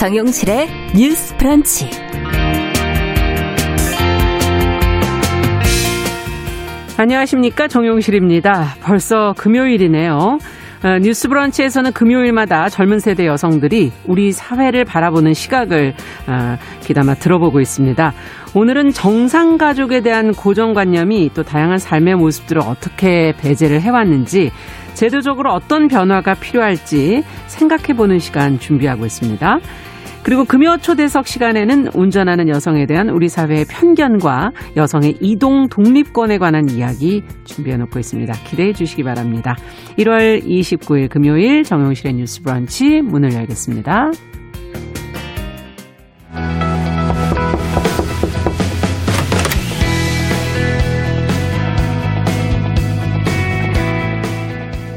[0.00, 0.66] 정용실의
[0.96, 1.90] 뉴스 프런치.
[6.96, 7.68] 안녕하십니까.
[7.68, 8.76] 정용실입니다.
[8.82, 10.38] 벌써 금요일이네요.
[10.82, 15.92] 어, 뉴스 브런치에서는 금요일마다 젊은 세대 여성들이 우리 사회를 바라보는 시각을
[16.26, 18.14] 어, 귀담아 들어보고 있습니다.
[18.54, 24.50] 오늘은 정상 가족에 대한 고정관념이 또 다양한 삶의 모습들을 어떻게 배제를 해왔는지
[24.94, 29.60] 제도적으로 어떤 변화가 필요할지 생각해보는 시간 준비하고 있습니다.
[30.22, 37.22] 그리고 금요 초대석 시간에는 운전하는 여성에 대한 우리 사회의 편견과 여성의 이동 독립권에 관한 이야기
[37.44, 38.32] 준비해 놓고 있습니다.
[38.44, 39.56] 기대해 주시기 바랍니다.
[39.98, 44.10] 1월 29일 금요일 정용실의 뉴스 브런치 문을 열겠습니다.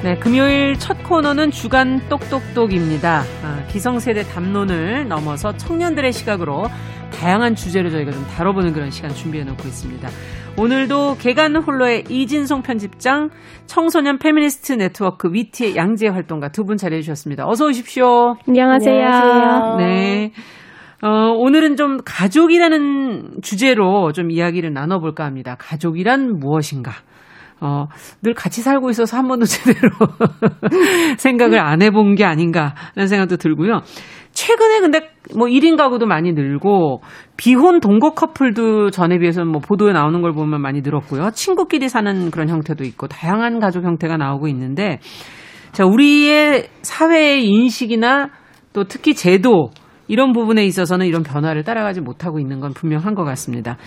[0.03, 3.23] 네, 금요일 첫 코너는 주간 똑똑똑입니다.
[3.73, 6.67] 아, 기성세대 담론을 넘어서 청년들의 시각으로
[7.11, 10.07] 다양한 주제를 저희가 좀 다뤄보는 그런 시간 준비해 놓고 있습니다.
[10.59, 13.29] 오늘도 계간 홀로의 이진송 편집장,
[13.65, 17.47] 청소년 페미니스트 네트워크 위티의 양지혜 활동가 두 분 자리해 주셨습니다.
[17.47, 18.35] 어서 오십시오.
[18.47, 19.05] 안녕하세요.
[19.05, 19.75] 안녕하세요.
[19.77, 20.31] 네.
[21.01, 25.55] 어, 오늘은 좀 가족이라는 주제로 좀 이야기를 나눠볼까 합니다.
[25.59, 26.91] 가족이란 무엇인가?
[27.63, 27.87] 어,
[28.21, 29.89] 늘 같이 살고 있어서 한 번도 제대로
[31.17, 33.81] 생각을 안 해본 게 아닌가라는 생각도 들고요.
[34.33, 37.01] 최근에 근데 뭐 1인 가구도 많이 늘고
[37.37, 41.31] 비혼 동거 커플도 전에 비해서 뭐 보도에 나오는 걸 보면 많이 늘었고요.
[41.31, 44.99] 친구끼리 사는 그런 형태도 있고 다양한 가족 형태가 나오고 있는데
[45.71, 48.29] 자, 우리의 사회의 인식이나
[48.73, 49.69] 또 특히 제도
[50.13, 53.77] 이런 부분에 있어서는 이런 변화를 따라가지 못하고 있는 건 분명한 것 같습니다.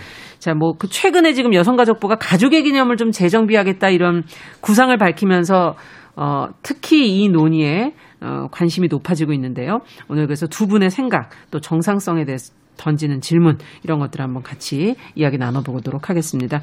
[0.41, 4.25] 자, 뭐, 그 최근에 지금 여성가족부가 가족의 개념을 좀 재정비하겠다 이런
[4.61, 5.77] 구상을 밝히면서,
[6.17, 9.79] 어, 특히 이 논의에, 어, 관심이 높아지고 있는데요.
[10.09, 15.39] 오늘 그래서 두 분의 생각, 또 정상성에 대해서 던지는 질문, 이런 것들 한번 같이 이야기
[15.39, 16.61] 나눠보도록 하겠습니다.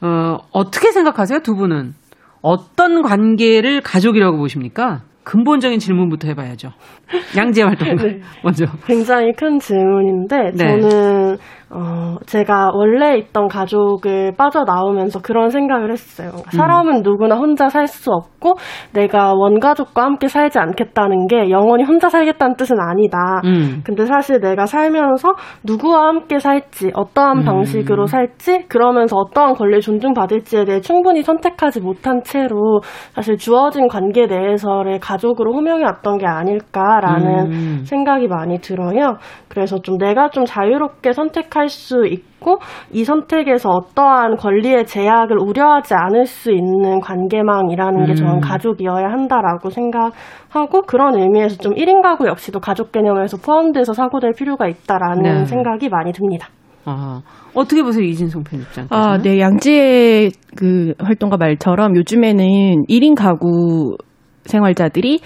[0.00, 1.92] 어, 어떻게 생각하세요, 두 분은?
[2.40, 5.02] 어떤 관계를 가족이라고 보십니까?
[5.24, 6.70] 근본적인 질문부터 해봐야죠.
[7.36, 8.20] 양재 활동 네.
[8.42, 8.66] 먼저.
[8.86, 10.80] 굉장히 큰 질문인데 네.
[10.80, 11.36] 저는
[11.74, 16.30] 어, 제가 원래 있던 가족을 빠져나오면서 그런 생각을 했어요.
[16.34, 16.50] 음.
[16.56, 18.54] 사람은 누구나 혼자 살 수 없고
[18.92, 23.40] 내가 원가족과 함께 살지 않겠다는 게 영원히 혼자 살겠다는 뜻은 아니다.
[23.44, 23.82] 음.
[23.84, 27.44] 근데 사실 내가 살면서 누구와 함께 살지, 어떠한 음.
[27.44, 32.80] 방식으로 살지, 그러면서 어떠한 권리를 존중받을지에 대해 충분히 선택하지 못한 채로
[33.14, 37.82] 사실 주어진 관계 내에서의 가족으로 호명해 왔던 게 아닐까라는 음.
[37.84, 39.16] 생각이 많이 들어요.
[39.48, 42.58] 그래서 좀 내가 좀 자유롭게 선택할 수 있고
[42.92, 48.06] 이 선택에서 어떠한 권리의 제약을 우려하지 않을 수 있는 관계망이라는 음.
[48.06, 54.32] 게 저는 가족이어야 한다라고 생각하고 그런 의미에서 좀 1인 가구 역시도 가족 개념에서 포함돼서 사고될
[54.32, 55.44] 필요가 있다라는 네.
[55.44, 56.48] 생각이 많이 듭니다.
[56.86, 57.22] 아,
[57.54, 58.86] 어떻게 보세요, 이진송 편집장?
[58.90, 63.96] 아, 네, 양지의 그 활동가 말처럼 요즘에는 1인 가구
[64.44, 65.20] 생활자들이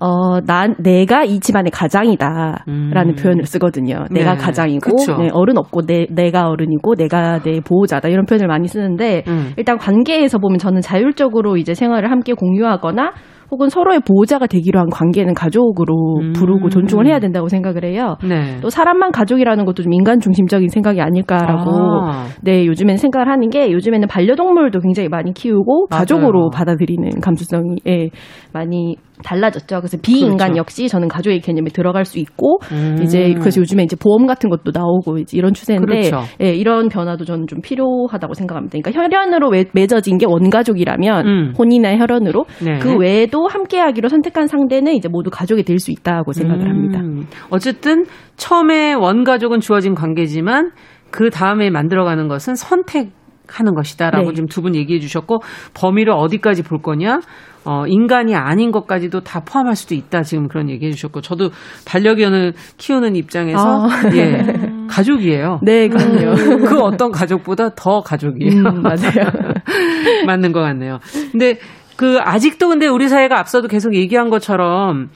[0.00, 2.64] 어, 난, 내가 이 집안의 가장이다.
[2.66, 3.14] 라는 음.
[3.16, 4.06] 표현을 쓰거든요.
[4.10, 4.38] 내가 네.
[4.38, 8.08] 가장이고, 네, 어른 없고, 내, 내가 어른이고, 내가 내 보호자다.
[8.08, 9.52] 이런 표현을 많이 쓰는데, 음.
[9.58, 13.12] 일단 관계에서 보면 저는 자율적으로 이제 생활을 함께 공유하거나,
[13.50, 16.32] 혹은 서로의 보호자가 되기로 한 관계는 가족으로 음.
[16.32, 18.16] 부르고 존중을 해야 된다고 생각을 해요.
[18.22, 18.58] 네.
[18.62, 21.70] 또 사람만 가족이라는 것도 좀 인간 중심적인 생각이 아닐까라고
[22.06, 22.26] 아.
[22.42, 26.00] 네 요즘에는 생각을 하는 게 요즘에는 반려동물도 굉장히 많이 키우고 맞아요.
[26.00, 28.10] 가족으로 받아들이는 감수성이 예,
[28.52, 29.80] 많이 달라졌죠.
[29.80, 30.58] 그래서 비인간 그렇죠.
[30.58, 32.98] 역시 저는 가족의 개념에 들어갈 수 있고 음.
[33.02, 36.20] 이제 그래서 요즘에 이제 보험 같은 것도 나오고 이제 이런 추세인데 그렇죠.
[36.40, 38.78] 예, 이런 변화도 저는 좀 필요하다고 생각합니다.
[38.80, 41.54] 그러니까 혈연으로 맺어진 게 원가족이라면 음.
[41.58, 42.78] 혼인의 혈연으로 네.
[42.78, 46.70] 그 외에도 함께하기로 선택한 상대는 이제 모두 가족이 될 수 있다고 생각을 음.
[46.70, 47.00] 합니다.
[47.48, 48.04] 어쨌든
[48.36, 50.70] 처음에 원가족은 주어진 관계지만
[51.10, 53.10] 그 다음에 만들어가는 것은 선택
[53.50, 54.34] 하는 것이다라고 네.
[54.34, 55.40] 지금 두 분 얘기해 주셨고
[55.74, 57.20] 범위를 어디까지 볼 거냐
[57.64, 60.22] 어, 인간이 아닌 것까지도 다 포함할 수도 있다.
[60.22, 61.50] 지금 그런 얘기 해주셨고, 저도
[61.86, 63.88] 반려견을 키우는 입장에서, 아.
[64.14, 65.60] 예, 가족이에요.
[65.62, 66.36] 네, 그럼요.
[66.66, 68.62] 그 어떤 가족보다 더 가족이에요.
[68.62, 69.28] 음, 맞아요.
[70.26, 71.00] 맞는 것 같네요.
[71.32, 71.58] 근데
[71.96, 75.10] 그, 아직도 근데 우리 사회가 앞서도 계속 얘기한 것처럼,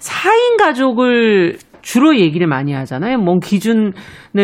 [0.00, 3.18] 4인 가족을 주로 얘기를 많이 하잖아요.
[3.18, 3.92] 뭔 기준을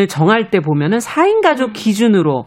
[0.08, 2.46] 정할 때 보면은 4인 가족 기준으로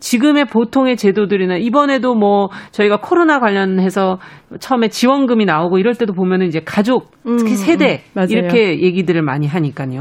[0.00, 4.18] 지금의 보통의 제도들이나 이번에도 뭐 저희가 코로나 관련해서
[4.60, 9.46] 처음에 지원금이 나오고 이럴 때도 보면은 이제 가족 특히 음, 세대 음, 이렇게 얘기들을 많이
[9.46, 10.00] 하니까요.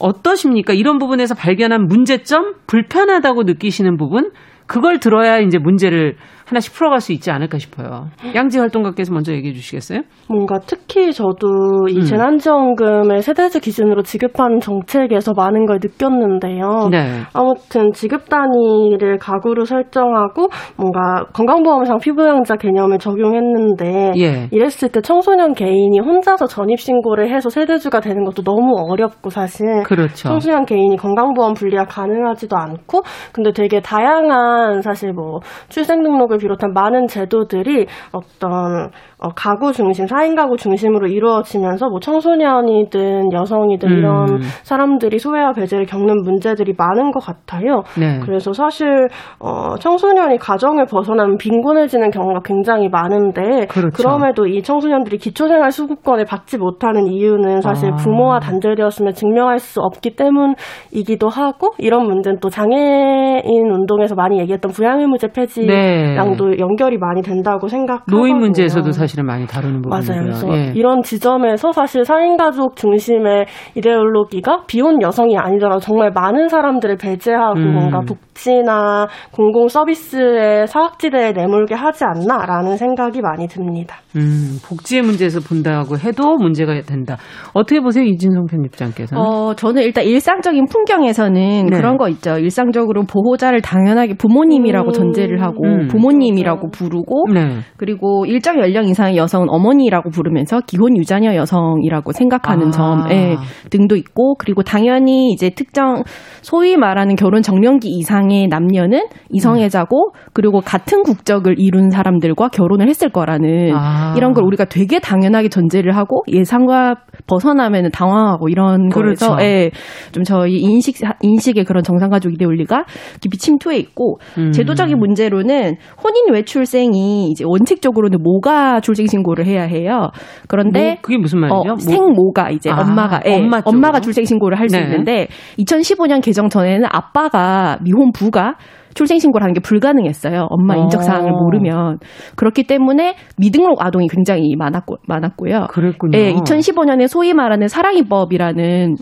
[0.00, 0.72] 어떠십니까?
[0.72, 4.30] 이런 부분에서 발견한 문제점, 불편하다고 느끼시는 부분,
[4.66, 6.16] 그걸 들어야 이제 문제를
[6.50, 8.08] 하나씩 풀어갈 수 있지 않을까 싶어요.
[8.34, 10.00] 양지 활동가께서 먼저 얘기해 주시겠어요?
[10.28, 12.02] 뭔가 특히 저도 이 음.
[12.02, 16.88] 재난지원금을 세대주 기준으로 지급하는 정책에서 많은 걸 느꼈는데요.
[16.90, 17.20] 네.
[17.32, 24.48] 아무튼 지급 단위를 가구로 설정하고 뭔가 건강보험상 피부양자 개념을 적용했는데 예.
[24.50, 30.28] 이랬을 때 청소년 개인이 혼자서 전입신고를 해서 세대주가 되는 것도 너무 어렵고 사실 그렇죠.
[30.28, 33.02] 청소년 개인이 건강보험 분리가 가능하지도 않고
[33.32, 35.38] 근데 되게 다양한 사실 뭐
[35.68, 38.90] 출생등록을 비롯한 많은 제도들이 어떤
[39.22, 43.98] 어, 가구 중심, 4인 가구 중심으로 이루어지면서 뭐 청소년이든 여성이든 음.
[43.98, 47.82] 이런 사람들이 소외와 배제를 겪는 문제들이 많은 것 같아요.
[47.98, 48.18] 네.
[48.24, 49.08] 그래서 사실
[49.38, 53.90] 어, 청소년이 가정을 벗어나면 빈곤해지는 경우가 굉장히 많은데 그렇죠.
[53.94, 57.96] 그럼에도 이 청소년들이 기초생활 수급권을 받지 못하는 이유는 사실 아.
[57.96, 65.28] 부모와 단절되었으면 증명할 수 없기 때문이기도 하고 이런 문제는 또 장애인 운동에서 많이 얘기했던 부양의무제
[65.28, 66.56] 폐지랑 도 네.
[66.58, 70.14] 연결이 많이 된다고 생각하고 노인 문제에서도 사실 사실은 많이 다루는 부분이고요.
[70.14, 70.22] 맞아요.
[70.22, 70.72] 그래서 예.
[70.74, 77.74] 이런 지점에서 사실 4인 가족 중심의 이데올로기가 비혼 여성이 아니더라도 정말 많은 사람들을 배제하고 음.
[77.74, 83.96] 뭔가 복지나 공공 서비스의 사각지대에 내몰게 하지 않나라는 생각이 많이 듭니다.
[84.16, 87.16] 음, 복지의 문제에서 본다고 해도 문제가 된다.
[87.52, 89.16] 어떻게 보세요, 이진성 편집장께서?
[89.16, 91.76] 어, 저는 일단 일상적인 풍경에서는 네.
[91.76, 92.38] 그런 거 있죠.
[92.38, 94.92] 일상적으로 보호자를 당연하게 부모님이라고 음.
[94.92, 95.88] 전제를 하고 음.
[95.88, 97.58] 부모님 이라고 부르고 네.
[97.76, 102.70] 그리고 일정 연령 이상 이상의 여성은 어머니라고 부르면서 기혼 유자녀 여성이라고 생각하는 아.
[102.70, 103.36] 점 예,
[103.70, 106.02] 등도 있고 그리고 당연히 이제 특정
[106.42, 113.72] 소위 말하는 결혼 정년기 이상의 남녀는 이성애자고 그리고 같은 국적을 이룬 사람들과 결혼을 했을 거라는
[113.74, 114.14] 아.
[114.16, 116.96] 이런 걸 우리가 되게 당연하게 전제를 하고 예상과
[117.26, 119.34] 벗어나면 당황하고 이런 그렇죠.
[119.36, 119.70] 거에서 예,
[120.12, 122.84] 좀 저희 인식 인식의 그런 정상가족 이데올리가
[123.20, 124.52] 깊이 침투해 있고 음.
[124.52, 130.10] 제도적인 문제로는 혼인 외출생이 이제 원칙적으로는 모가 출생 신고를 해야 해요.
[130.48, 131.72] 그런데 뭐, 그게 무슨 말이죠?
[131.72, 134.84] 어, 생모가 이제 아, 엄마가 예, 엄마 엄마가 출생 신고를 할수 네.
[134.84, 138.56] 있는데 2015년 개정 전에는 아빠가 미혼 부가
[138.94, 140.46] 출생신고를 하는 게 불가능했어요.
[140.50, 141.36] 엄마 인적사항을 어.
[141.36, 141.98] 모르면.
[142.36, 145.68] 그렇기 때문에 미등록 아동이 굉장히 많았고, 많았고요.
[145.70, 146.18] 그랬군요.
[146.18, 148.96] 예, 2015년에 소위 말하는 사랑이법이라는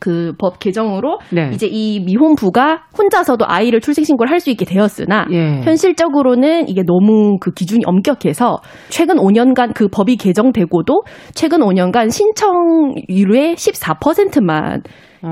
[0.00, 1.50] 그 법 개정으로 네.
[1.54, 5.62] 이제 이 미혼부가 혼자서도 아이를 출생신고를 할 수 있게 되었으나 예.
[5.62, 8.58] 현실적으로는 이게 너무 그 기준이 엄격해서
[8.90, 11.02] 최근 5년간 그 법이 개정되고도
[11.34, 14.82] 최근 5년간 신청률의 14%만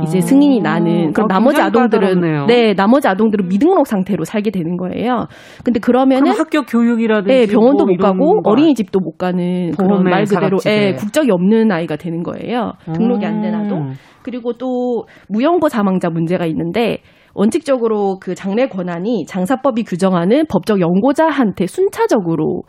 [0.03, 2.47] 이제 승인이 나는 그럼 아, 나머지 아동들은 까다롭네요.
[2.47, 5.27] 네 나머지 아동들은 미등록 상태로 살게 되는 거예요.
[5.65, 10.59] 근데 그러면은 학교 교육이라든지 네, 병원도 뭐 못 가고 어린이집도 못 가는 그런 말 그대로
[10.67, 12.73] 예, 국적이 없는 아이가 되는 거예요.
[12.95, 13.93] 등록이 안 된 아동.
[14.23, 16.99] 그리고 또 무연고 사망자 문제가 있는데
[17.35, 22.63] 원칙적으로 그 장래 권한이 장사법이 규정하는 법적 연고자한테 순차적으로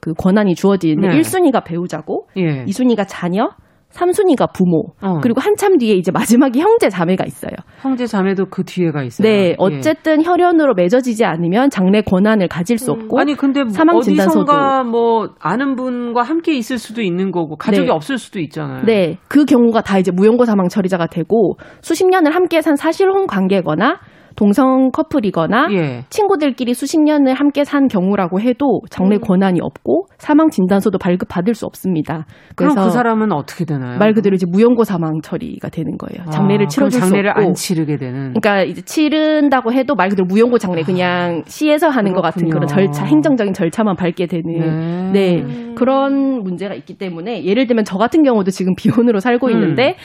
[0.00, 1.20] 그 권한이 주어지는데 네.
[1.20, 2.64] 1순위가 배우자고 예.
[2.64, 3.48] 2순위가 자녀,
[3.92, 4.92] 3순위가 부모.
[5.02, 5.18] 어.
[5.20, 7.52] 그리고 한참 뒤에 이제 마지막에 형제 자매가 있어요.
[7.80, 9.28] 형제 자매도 그 뒤에가 있어요.
[9.28, 9.50] 네.
[9.50, 9.54] 예.
[9.58, 10.24] 어쨌든 예.
[10.24, 13.02] 혈연으로 맺어지지 않으면 장래 권한을 가질 수 음.
[13.02, 17.92] 없고 아니 근데 사망 진단서도 뭐 아는 분과 함께 있을 수도 있는 거고 가족이 네.
[17.92, 18.84] 없을 수도 있잖아요.
[18.84, 19.18] 네.
[19.28, 23.98] 그 경우가 다 이제 무용고 사망 처리자가 되고 수십 년을 함께 산 사실혼 관계거나
[24.40, 26.04] 동성 커플이거나 예.
[26.08, 29.20] 친구들끼리 수십 년을 함께 산 경우라고 해도 장래 음.
[29.20, 32.24] 권한이 없고 사망 진단서도 발급받을 수 없습니다.
[32.56, 33.98] 그래서 그럼 그 사람은 어떻게 되나요?
[33.98, 36.24] 말 그대로 이제 무연고 사망 처리가 되는 거예요.
[36.26, 38.32] 아, 장례를 아, 치러줄 장례를 안 치르게 되는.
[38.32, 42.66] 그러니까 이제 치른다고 해도 말 그대로 무연고 장례 그냥 아, 시에서 하는 것 같은 그런
[42.66, 45.42] 절차 행정적인 절차만 밟게 되는 네.
[45.42, 45.74] 네.
[45.74, 49.52] 그런 문제가 있기 때문에 예를 들면 저 같은 경우도 지금 비혼으로 살고 음.
[49.52, 49.96] 있는데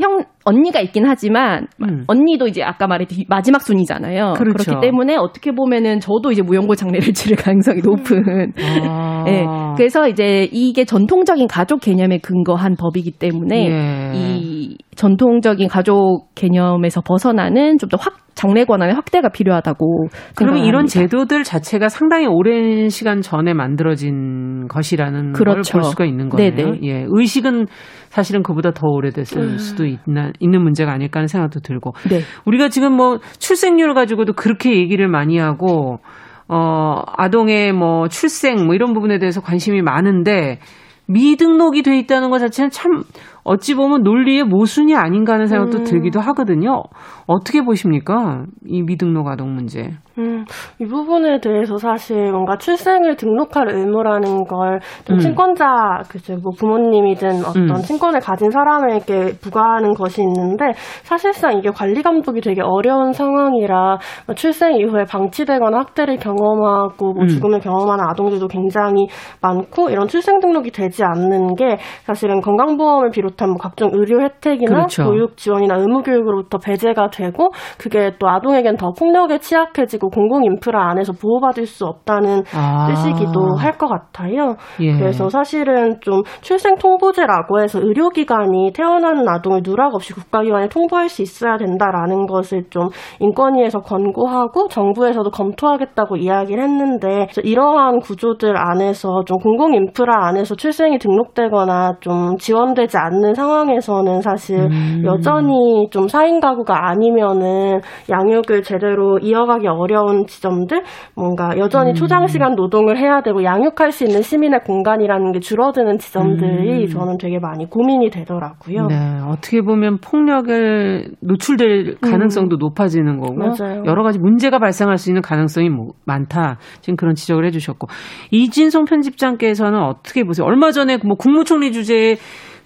[0.00, 2.04] 형 언니가 있긴 하지만 음.
[2.06, 4.34] 언니도 이제 아까 말했듯이 마지막 순이잖아요.
[4.36, 4.64] 그렇죠.
[4.64, 8.52] 그렇기 때문에 어떻게 보면은 저도 이제 무용고 장례를 치를 가능성이 높은.
[8.88, 9.24] 아.
[9.26, 9.44] 네.
[9.76, 14.12] 그래서 이제 이게 전통적인 가족 개념에 근거한 법이기 때문에 예.
[14.14, 20.06] 이 전통적인 가족 개념에서 벗어나는 좀 더 확 장래 권한의 확대가 필요하다고.
[20.34, 25.72] 그러면 이런 제도들 자체가 상당히 오랜 시간 전에 만들어진 것이라는 그렇죠.
[25.72, 26.54] 걸볼 수가 있는 거네요.
[26.54, 26.78] 네네.
[26.84, 27.66] 예, 의식은
[28.10, 29.58] 사실은 그보다 더 오래됐을 음.
[29.58, 31.92] 수도 있나, 있는 문제가 아닐까 하는 생각도 들고.
[32.10, 32.20] 네.
[32.44, 36.00] 우리가 지금 뭐 출생률 가지고도 그렇게 얘기를 많이 하고
[36.48, 40.58] 어, 아동의 뭐 출생 뭐 이런 부분에 대해서 관심이 많은데
[41.06, 43.02] 미등록이 돼 있다는 것 자체는 참
[43.44, 45.84] 어찌 보면 논리의 모순이 아닌가 하는 생각도 음.
[45.84, 46.82] 들기도 하거든요.
[47.26, 48.44] 어떻게 보십니까?
[48.66, 49.90] 이 미등록 아동 문제.
[50.18, 50.44] 음,
[50.80, 55.18] 이 부분에 대해서 사실 뭔가 출생을 등록할 의무라는 걸 좀 음.
[55.18, 57.74] 친권자, 그죠, 뭐 부모님이든 어떤 음.
[57.76, 64.74] 친권을 가진 사람에게 부과하는 것이 있는데 사실상 이게 관리 감독이 되게 어려운 상황이라 뭐 출생
[64.76, 67.28] 이후에 방치되거나 학대를 경험하고 뭐 음.
[67.28, 69.06] 죽음을 경험하는 아동들도 굉장히
[69.40, 75.04] 많고 이런 출생 등록이 되지 않는 게 사실은 건강보험을 비롯한 뭐 각종 의료 혜택이나 그렇죠.
[75.04, 81.12] 교육 지원이나 의무 교육으로부터 배제가 되고 그게 또 아동에겐 더 폭력에 취약해지고 공공 인프라 안에서
[81.12, 82.86] 보호받을 수 없다는 아.
[82.88, 84.56] 뜻이기도 할 것 같아요.
[84.80, 84.92] 예.
[84.92, 91.56] 그래서 사실은 좀 출생 통보제라고 해서 의료기관이 태어나는 아동을 누락 없이 국가기관에 통보할 수 있어야
[91.56, 92.88] 된다라는 것을 좀
[93.20, 101.94] 인권위에서 권고하고 정부에서도 검토하겠다고 이야기를 했는데 이러한 구조들 안에서 좀 공공 인프라 안에서 출생이 등록되거나
[102.00, 105.02] 좀 지원되지 않는 상황에서는 사실 음.
[105.06, 107.80] 여전히 좀 4인 가구가 아니면은
[108.10, 110.82] 양육을 제대로 이어가기 어려 어려운 지점들,
[111.14, 111.94] 뭔가 여전히 음.
[111.94, 116.86] 초장 시간 노동을 해야 되고 양육할 수 있는 시민의 공간이라는 게 줄어드는 지점들이 음.
[116.86, 118.86] 저는 되게 많이 고민이 되더라고요.
[118.86, 122.58] 네, 어떻게 보면 폭력에 노출될 가능성도 음.
[122.60, 123.82] 높아지는 거고 맞아요.
[123.86, 126.58] 여러 가지 문제가 발생할 수 있는 가능성이 뭐 많다.
[126.80, 127.88] 지금 그런 지적을 해주셨고
[128.30, 130.46] 이진성 편집장께서는 어떻게 보세요?
[130.46, 132.16] 얼마 전에 뭐 국무총리 주제에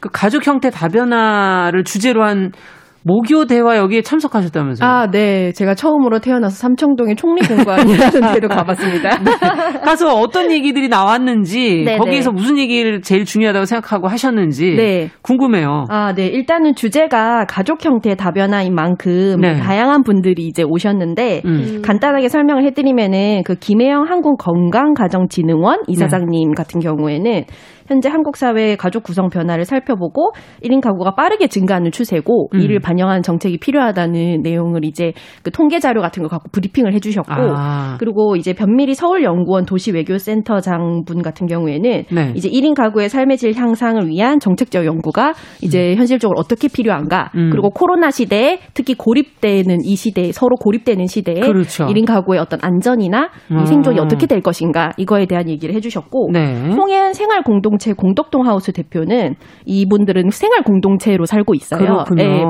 [0.00, 2.52] 그 가족 형태 다변화를 주제로 한
[3.04, 4.88] 모교 대화 여기에 참석하셨다면서요?
[4.88, 5.52] 아, 네.
[5.52, 9.18] 제가 처음으로 태어나서 삼청동의 총리 공관이라는 데로 가봤습니다.
[9.18, 9.30] 네.
[9.84, 11.98] 가서 어떤 얘기들이 나왔는지 네네.
[11.98, 15.10] 거기에서 무슨 얘기를 제일 중요하다고 생각하고 하셨는지 네.
[15.20, 15.84] 궁금해요.
[15.90, 16.26] 아, 네.
[16.26, 19.58] 일단은 주제가 가족 형태 다변화인 만큼 네.
[19.58, 21.82] 다양한 분들이 이제 오셨는데 음.
[21.84, 26.54] 간단하게 설명을 해드리면은 그 김혜영 한국 건강가정진흥원 이사장님 네.
[26.56, 27.44] 같은 경우에는
[27.86, 32.60] 현재 한국 사회의 가족 구성 변화를 살펴보고 1인 가구가 빠르게 증가하는 추세고 음.
[32.60, 35.12] 이를 반영하는 정책이 필요하다는 내용을 이제
[35.42, 37.96] 그 통계 자료 같은 거 갖고 브리핑을 해주셨고 아.
[37.98, 42.32] 그리고 이제 변미리 서울연구원 도시외교센터장분 같은 경우에는 네.
[42.34, 45.98] 이제 1인 가구의 삶의 질 향상을 위한 정책적 연구가 이제 음.
[45.98, 47.50] 현실적으로 어떻게 필요한가 음.
[47.50, 51.84] 그리고 코로나 시대에 특히 고립되는 이 시대에 서로 고립되는 시대에 그렇죠.
[51.86, 53.64] 1인 가구의 어떤 안전이나 음.
[53.66, 56.70] 생존이 어떻게 될 것인가 이거에 대한 얘기를 해주셨고 네.
[56.70, 59.34] 홍해안 생활 공동 공동체 공덕동 하우스 대표는
[59.66, 61.80] 이분들은 생활 공동체로 살고 있어요.
[61.80, 62.22] 그렇군요.
[62.22, 62.44] 네.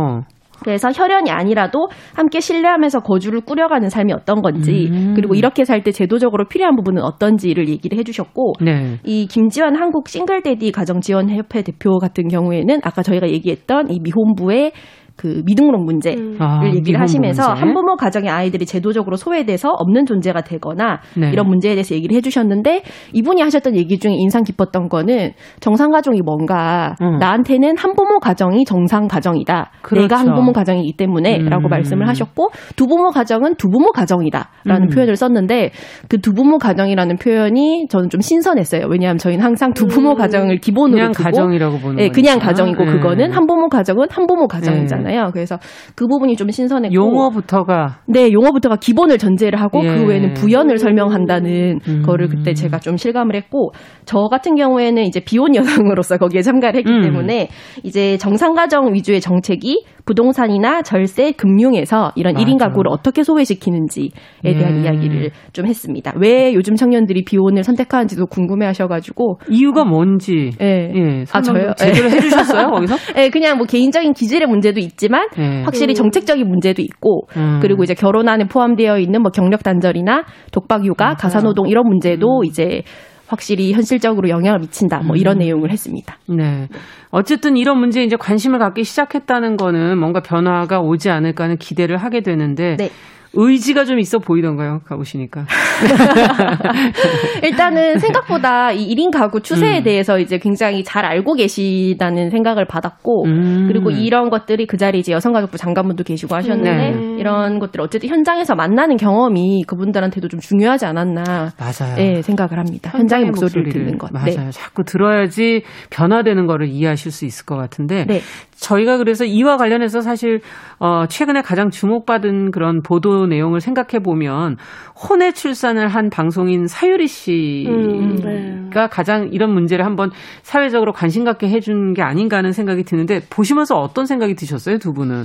[0.63, 5.13] 그래서 혈연이 아니라도 함께 신뢰하면서 거주를 꾸려가는 삶이 어떤 건지 음.
[5.15, 8.99] 그리고 이렇게 살 때 제도적으로 필요한 부분은 어떤지를 얘기를 해주셨고 네.
[9.05, 14.73] 이 김지원 한국 싱글데디 가정지원협회 대표 같은 경우에는 아까 저희가 얘기했던 이 미혼부의
[15.17, 16.37] 그 미등록 문제를 음.
[16.41, 17.61] 아, 얘기를 하시면서 문제.
[17.61, 21.31] 한부모 가정의 아이들이 제도적으로 소외돼서 없는 존재가 되거나 네.
[21.31, 26.97] 이런 문제에 대해서 얘기를 해주셨는데 이분이 하셨던 얘기 중에 인상 깊었던 거는 정상 가정이 뭔가
[27.01, 27.19] 음.
[27.19, 29.71] 나한테는 한부모 가정이 정상 가정이다.
[29.83, 30.03] 그렇죠.
[30.03, 31.71] 내가 한부모 가정이기 때문에라고 음.
[31.71, 34.89] 말씀을 하셨고 두부모 가정은 두부모 가정이다라는 음.
[34.89, 35.71] 표현을 썼는데
[36.09, 38.87] 그 두부모 가정이라는 표현이 저는 좀 신선했어요.
[38.89, 40.17] 왜냐하면 저희는 항상 두부모 음.
[40.17, 42.93] 가정을 기본으로 그냥 두고 가정이라고 보는 네, 그냥 가정이고 네.
[42.93, 45.04] 그거는 한부모 가정은 한부모 가정이잖아요.
[45.05, 45.31] 거잖아요.
[45.33, 45.59] 그래서
[45.95, 49.89] 그 부분이 좀 신선했고 용어부터가 네 용어부터가 기본을 전제를 하고 예.
[49.89, 52.03] 그 외에는 부연을 설명한다는 음.
[52.03, 53.73] 거를 그때 제가 좀 실감을 했고
[54.07, 57.03] 저 같은 경우에는 이제 비혼 여성으로서 거기에 참가를 했기 음.
[57.03, 57.49] 때문에
[57.85, 62.45] 이제 정상 가정 위주의 정책이 부동산이나 절세, 금융에서 이런 맞아.
[62.45, 64.11] 1인 가구를 어떻게 소외시키는지에
[64.43, 64.83] 대한 예.
[64.83, 66.13] 이야기를 좀 했습니다.
[66.17, 69.39] 왜 요즘 청년들이 비혼을 선택하는지도 궁금해 하셔가지고.
[69.49, 70.51] 이유가 뭔지.
[70.61, 70.93] 예.
[70.95, 71.25] 예.
[71.33, 71.73] 아, 저요?
[71.77, 72.17] 제대로 예.
[72.17, 72.97] 해주셨어요, 거기서?
[73.17, 75.63] 예, 그냥 뭐 개인적인 기질의 문제도 있 지만, 예.
[75.63, 77.59] 확실히 정책적인 문제도 있고, 음.
[77.61, 82.45] 그리고 이제 결혼 안에 포함되어 있는 뭐 경력 단절이나 독박 육아, 가사노동 이런 문제도 음.
[82.45, 82.83] 이제
[83.27, 85.01] 확실히 현실적으로 영향을 미친다.
[85.01, 85.39] 뭐 이런 음.
[85.41, 86.17] 내용을 했습니다.
[86.29, 86.69] 네.
[87.11, 92.21] 어쨌든 이런 문제에 이제 관심을 갖기 시작했다는 거는 뭔가 변화가 오지 않을까 하는 기대를 하게
[92.21, 92.91] 되는데 네.
[93.35, 94.81] 의지가 좀 있어 보이던가요?
[94.85, 95.47] 가보시니까.
[97.43, 99.85] 일단은 생각보다 이 1인 가구 추세에 음.
[99.85, 103.67] 대해서 이제 굉장히 잘 알고 계시다는 생각을 받았고, 음.
[103.69, 107.17] 그리고 이런 것들이 그 자리에 이제 여성가족부 장관분도 계시고 하셨는데, 네.
[107.19, 111.53] 이런 것들 어쨌든 현장에서 만나는 경험이 그분들한테도 좀 중요하지 않았나.
[111.59, 111.97] 맞아요.
[111.97, 112.91] 네, 생각을 합니다.
[112.95, 114.13] 현장의 목소리를, 목소리를 듣는 것.
[114.13, 114.47] 맞아요.
[114.47, 114.51] 네.
[114.51, 118.21] 자꾸 들어야지 변화되는 거를 이해하실 수 있을 것 같은데, 네.
[118.57, 120.41] 저희가 그래서 이와 관련해서 사실
[120.79, 124.57] 어 최근에 가장 주목받은 그런 보도 내용을 생각해 보면
[124.95, 128.89] 혼외 출산을 한 방송인 사유리 씨가 음, 네.
[128.91, 130.11] 가장 이런 문제를 한번
[130.43, 135.25] 사회적으로 관심 갖게 해준 게 아닌가 하는 생각이 드는데 보시면서 어떤 생각이 드셨어요 두 분은?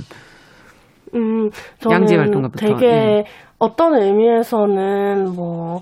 [1.14, 1.50] 음,
[1.90, 3.24] 양재 활동가부터 되게 네.
[3.58, 5.80] 어떤 의미에서는 뭐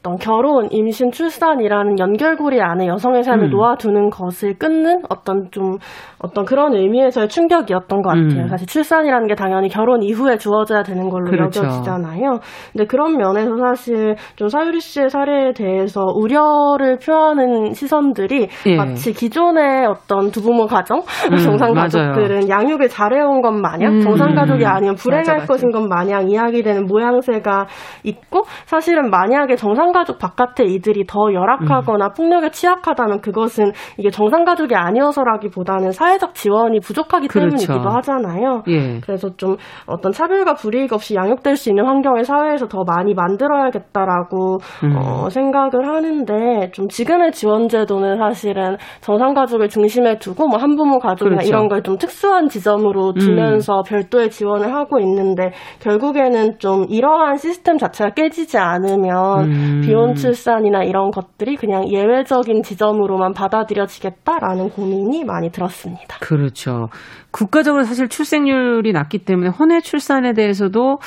[0.00, 3.50] 어떤 결혼, 임신, 출산이라는 연결고리 안에 여성의 삶을 음.
[3.50, 5.76] 놓아두는 것을 끊는 어떤 좀
[6.22, 8.42] 어떤 그런 의미에서의 충격이었던 것 같아요.
[8.42, 8.48] 음.
[8.48, 11.64] 사실 출산이라는 게 당연히 결혼 이후에 주어져야 되는 걸로 그렇죠.
[11.64, 12.40] 여겨지잖아요.
[12.72, 18.76] 근데 그런 면에서 사실 좀 사유리 씨의 사례에 대해서 우려를 표하는 시선들이 예.
[18.76, 24.00] 마치 기존의 어떤 두부모 가정, 음, 정상 가족들은 양육을 잘해온 것 마냥 음.
[24.00, 25.46] 정상 가족이 아니면 불행할 맞아.
[25.46, 27.66] 것인 것 마냥 이야기되는 모양새가
[28.04, 32.10] 있고 사실은 만약에 정상 가족 바깥의 이들이 더 열악하거나 음.
[32.14, 37.56] 폭력에 취약하다면 그것은 이게 정상 가족이 아니어서라기보다는 사회 적 지원이 부족하기 그렇죠.
[37.56, 38.62] 때문이기도 하잖아요.
[38.68, 39.00] 예.
[39.00, 44.96] 그래서 좀 어떤 차별과 불이익 없이 양육될 수 있는 환경을 사회에서 더 많이 만들어야겠다라고 음.
[44.96, 51.36] 어, 생각을 하는데 좀 지금의 지원 제도는 사실은 정상 가족을 중심에 두고 뭐 한부모 가족이나
[51.36, 51.48] 그렇죠.
[51.48, 53.14] 이런 걸 좀 특수한 지점으로 음.
[53.14, 53.82] 두면서 음.
[53.86, 59.80] 별도의 지원을 하고 있는데 결국에는 좀 이러한 시스템 자체가 깨지지 않으면 음.
[59.84, 65.99] 비혼 출산이나 이런 것들이 그냥 예외적인 지점으로만 받아들여지겠다라는 고민이 많이 들었습니다.
[66.20, 66.88] 그렇죠.
[67.30, 70.98] 국가적으로 사실 출생률이 낮기 때문에 혼외 출산에 대해서도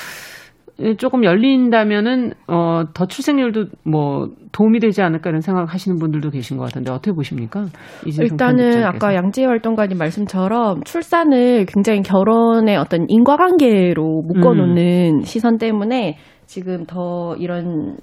[0.98, 6.90] 조금 열린다면은 어, 더 출생률도 뭐 도움이 되지 않을까 이런 생각하시는 분들도 계신 것 같은데
[6.90, 7.66] 어떻게 보십니까?
[8.04, 15.22] 일단은 아까 양지혜 활동가님 말씀처럼 출산을 굉장히 결혼의 어떤 인과관계로 묶어놓는 음.
[15.22, 17.96] 시선 때문에 지금 더 이런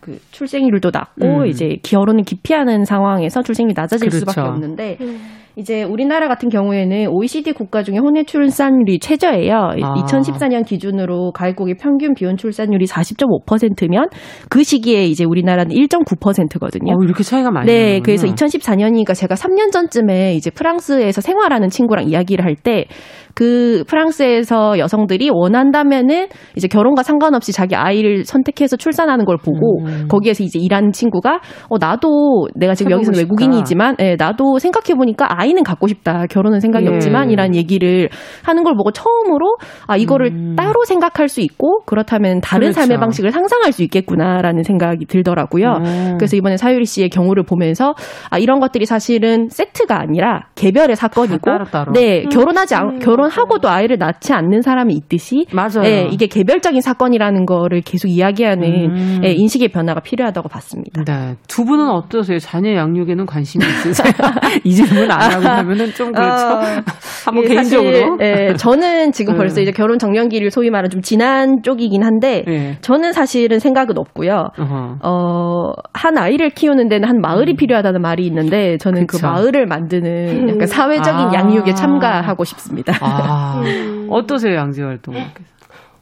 [0.00, 1.46] 그 출생률도 낮고 음.
[1.46, 4.30] 이제 결혼을 기피하는 상황에서 출생률이 낮아질 그렇죠.
[4.30, 4.96] 수밖에 없는데.
[5.02, 5.20] 음.
[5.56, 9.54] 이제 우리나라 같은 경우에는 OECD 국가 중에 혼외 출산율이 최저예요.
[9.54, 9.94] 아.
[10.04, 14.08] 2014년 기준으로 가입국의 평균 비혼 출산율이 40.5%면
[14.48, 16.92] 그 시기에 이제 우리나라는 1.9%거든요.
[16.92, 18.02] 어, 이렇게 차이가 많이 네, 나는구나.
[18.04, 22.86] 그래서 2014년이니까 제가 3년 전쯤에 이제 프랑스에서 생활하는 친구랑 이야기를 할 때
[23.34, 30.06] 그 프랑스에서 여성들이 원한다면은 이제 결혼과 상관없이 자기 아이를 선택해서 출산하는 걸 보고 음.
[30.08, 33.24] 거기에서 이제 일하는 친구가 어 나도 내가 지금 여기서는 싶다.
[33.24, 36.26] 외국인이지만 예, 나도 생각해 보니까 아이는 갖고 싶다.
[36.30, 36.90] 결혼은 생각이 예.
[36.90, 38.08] 없지만이란 얘기를
[38.42, 40.56] 하는 걸 보고 처음으로 아 이거를 음.
[40.56, 42.80] 따로 생각할 수 있고 그렇다면 다른 그렇죠.
[42.80, 45.80] 삶의 방식을 상상할 수 있겠구나라는 생각이 들더라고요.
[45.84, 46.14] 음.
[46.18, 47.94] 그래서 이번에 사유리 씨의 경우를 보면서
[48.30, 51.92] 아 이런 것들이 사실은 세트가 아니라 개별의 사건이고 따로, 따로.
[51.92, 52.98] 네 결혼하지 않 음.
[53.00, 55.84] 결혼 결혼하고도 아이를 낳지 않는 사람이 있듯이 맞아요.
[55.84, 59.20] 예, 이게 개별적인 사건이라는 거를 계속 이야기하는 음.
[59.24, 61.04] 예, 인식의 변화가 필요하다고 봤습니다.
[61.04, 61.36] 네.
[61.48, 62.38] 두 분은 어떠세요?
[62.38, 64.12] 자녀 양육에는 관심이 있으세요?
[64.64, 66.46] 이 질문 안 하고 하면은 좀 그렇죠.
[66.46, 66.60] 어,
[67.26, 68.18] 한번 예, 개인적으로.
[68.20, 69.38] 예, 저는 지금 네.
[69.38, 72.78] 벌써 이제 결혼 정년기를 소위 말하는 좀 지난 쪽이긴 한데 네.
[72.80, 74.48] 저는 사실은 생각은 없고요.
[74.58, 74.98] 어허.
[75.02, 77.56] 어, 한 아이를 키우는 데는 한 마을이 음.
[77.56, 79.26] 필요하다는 말이 있는데 저는 그 그쵸.
[79.26, 81.32] 그 마을을 만드는 약간 사회적인 아.
[81.32, 82.92] 양육에 참가하고 싶습니다.
[83.00, 83.14] 아.
[83.24, 84.08] 아, 음.
[84.10, 85.53] 어떠세요, 양지 활동께서?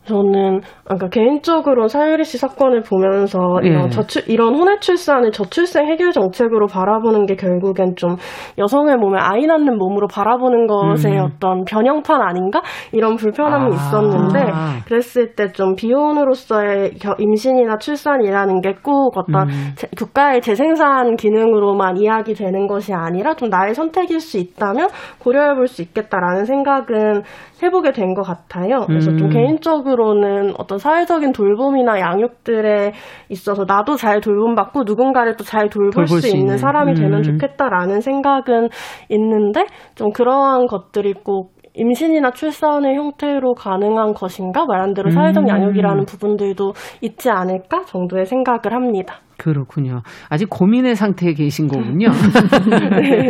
[0.05, 3.89] 저는 그러니까 개인적으로 사유리 씨 사건을 보면서 이런 예.
[3.89, 8.17] 저출 이런 혼외 출산을 저출생 해결 정책으로 바라보는 게 결국엔 좀
[8.59, 11.25] 여성의 몸에 아이 낳는 몸으로 바라보는 것의 음.
[11.25, 13.75] 어떤 변형판 아닌가 이런 불편함이 아.
[13.77, 14.53] 있었는데
[14.87, 19.73] 그랬을 때 좀 비혼으로서의 임신이나 출산이라는 게 꼭 어떤 음.
[19.77, 24.89] 제, 국가의 재생산 기능으로만 이야기되는 것이 아니라 좀 나의 선택일 수 있다면
[25.21, 27.23] 고려해 볼 수 있겠다라는 생각은
[27.63, 28.85] 해보게 된 것 같아요.
[28.87, 29.17] 그래서 음.
[29.17, 32.93] 좀 개인적으로는 어떤 사회적인 돌봄이나 양육들에
[33.31, 36.95] 있어서 나도 잘 돌봄받고 누군가를 또 잘 돌볼, 수, 있는, 있는 사람이 음.
[36.95, 38.69] 되면 좋겠다라는 생각은
[39.09, 45.49] 있는데 좀 그러한 것들이 꼭 임신이나 출산의 형태로 가능한 것인가 말한 대로 사회적 음.
[45.49, 49.21] 양육이라는 부분들도 있지 않을까 정도의 생각을 합니다.
[49.39, 50.03] 그렇군요.
[50.29, 52.11] 아직 고민의 상태에 계신 거군요.
[53.01, 53.29] 네,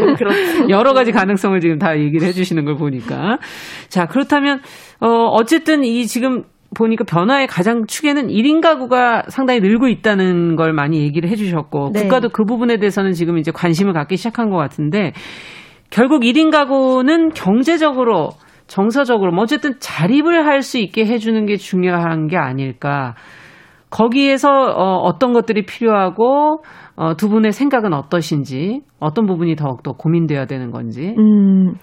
[0.69, 3.39] 여러 가지 가능성을 지금 다 얘기를 해주시는 걸 보니까.
[3.89, 4.61] 자, 그렇다면,
[5.01, 6.43] 어, 어쨌든 이 지금
[6.77, 12.03] 보니까 변화의 가장 축에는 1인 가구가 상당히 늘고 있다는 걸 많이 얘기를 해주셨고, 네.
[12.03, 15.13] 국가도 그 부분에 대해서는 지금 이제 관심을 갖기 시작한 것 같은데,
[15.93, 18.31] 결국 1인 가구는 경제적으로,
[18.67, 23.15] 정서적으로, 뭐 어쨌든 자립을 할 수 있게 해주는 게 중요한 게 아닐까.
[23.91, 26.63] 거기에서 어, 어떤 것들이 필요하고
[26.97, 31.15] 어, 두 분의 생각은 어떠신지 어떤 부분이 더욱더 고민돼야 되는 건지.
[31.19, 31.75] 음,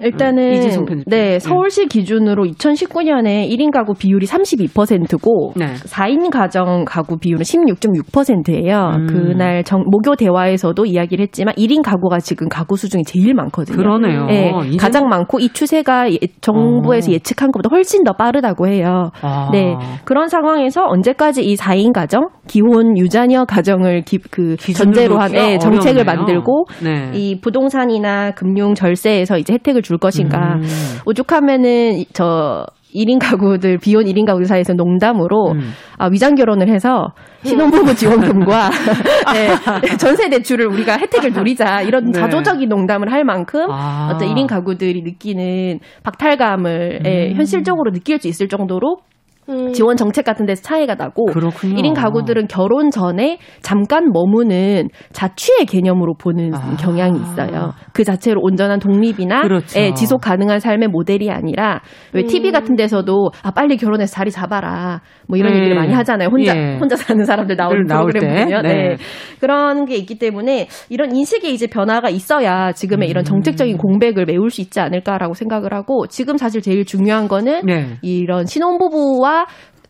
[0.00, 5.74] 일단은 음, 네 서울시 기준으로 2019년에 1인 가구 비율이 32%고 네.
[5.74, 8.90] 4인 가정 가구 비율은 16.6%예요.
[8.96, 9.06] 음.
[9.06, 13.76] 그날 정, 목요 대화에서도 이야기를 했지만 1인 가구가 지금 가구 수 중에 제일 많거든요.
[13.76, 14.26] 그러네요.
[14.26, 17.14] 네, 가장 많고 이 추세가 예, 정부에서 어.
[17.14, 19.10] 예측한 것보다 훨씬 더 빠르다고 해요.
[19.22, 19.50] 아.
[19.52, 25.58] 네 그런 상황에서 언제까지 이 4인 가정 기혼 유자녀 가정을 기, 그 전제로 한 네,
[25.58, 27.10] 정책을 만들고 네.
[27.14, 30.56] 이 부동산이나 금융 절세에서 이제 혜택을 줄 것인가.
[30.56, 30.62] 음.
[31.06, 35.72] 오죽하면은 저 1인 가구들, 비혼 1인 가구 사이에서 농담으로 음.
[35.98, 37.08] 아, 위장 결혼을 해서
[37.42, 38.70] 신혼부부 지원금과
[39.34, 42.12] 네, 전세 대출을 우리가 혜택을 누리자 이런 네.
[42.12, 44.12] 자조적인 농담을 할 만큼 아.
[44.12, 47.36] 어떤 1인 가구들이 느끼는 박탈감을 예, 음.
[47.36, 48.98] 현실적으로 느낄 수 있을 정도로
[49.48, 49.72] 음.
[49.72, 51.74] 지원 정책 같은 데서 차이가 나고 그렇군요.
[51.76, 56.76] 1인 가구들은 결혼 전에 잠깐 머무는 자취의 개념으로 보는 아.
[56.76, 57.72] 경향이 있어요.
[57.92, 59.78] 그 자체로 온전한 독립이나 그렇죠.
[59.78, 61.80] 예, 지속 가능한 삶의 모델이 아니라
[62.12, 62.26] 왜 음.
[62.26, 65.58] TV 같은 데서도 아 빨리 결혼해서 자리 잡아라 뭐 이런 네.
[65.58, 66.28] 얘기를 많이 하잖아요.
[66.28, 66.78] 혼자 예.
[66.78, 68.72] 혼자 사는 사람들 나오는 프로그램 보면 네.
[68.72, 68.96] 네.
[69.40, 73.10] 그런 게 있기 때문에 이런 인식의 이제 변화가 있어야 지금의 음.
[73.10, 77.98] 이런 정책적인 공백을 메울 수 있지 않을까라고 생각을 하고 지금 사실 제일 중요한 거는 네.
[78.02, 79.33] 이런 신혼부부와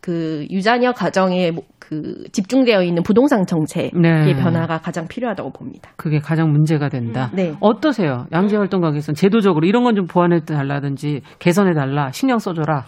[0.01, 4.35] 그 유자녀 가정에 뭐그 집중되어 있는 부동산 정책의 네.
[4.35, 5.89] 변화가 가장 필요하다고 봅니다.
[5.95, 7.29] 그게 가장 문제가 된다.
[7.33, 7.53] 음, 네.
[7.59, 8.27] 어떠세요?
[8.31, 12.85] 양재 활동가에서는 제도적으로 이런 건 좀 보완해 달라든지 개선해 달라 신경 써줘라.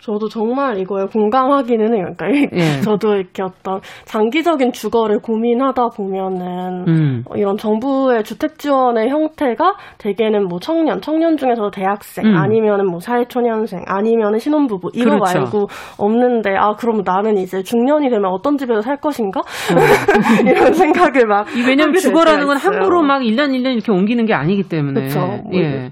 [0.00, 2.06] 저도 정말 이거에 공감하기는 해요.
[2.16, 2.80] 그러니까 예.
[2.80, 7.24] 저도 이렇게 어떤 장기적인 주거를 고민하다 보면은 음.
[7.36, 12.36] 이런 정부의 주택 지원의 형태가 대개는 뭐 청년, 청년 중에서 대학생 음.
[12.36, 15.38] 아니면은 뭐 사회초년생 아니면은 신혼부부 이거 그렇죠.
[15.38, 15.66] 말고
[15.98, 19.44] 없는데 아 그럼 나는 이제 중년이 되면 어떤 집에서 살 것인가 어.
[20.48, 25.00] 이런 생각을 막 왜냐면 주거라는 건 함부로 막 1년 1년 이렇게 옮기는 게 아니기 때문에
[25.00, 25.20] 그렇죠.
[25.20, 25.90] 뭐 예.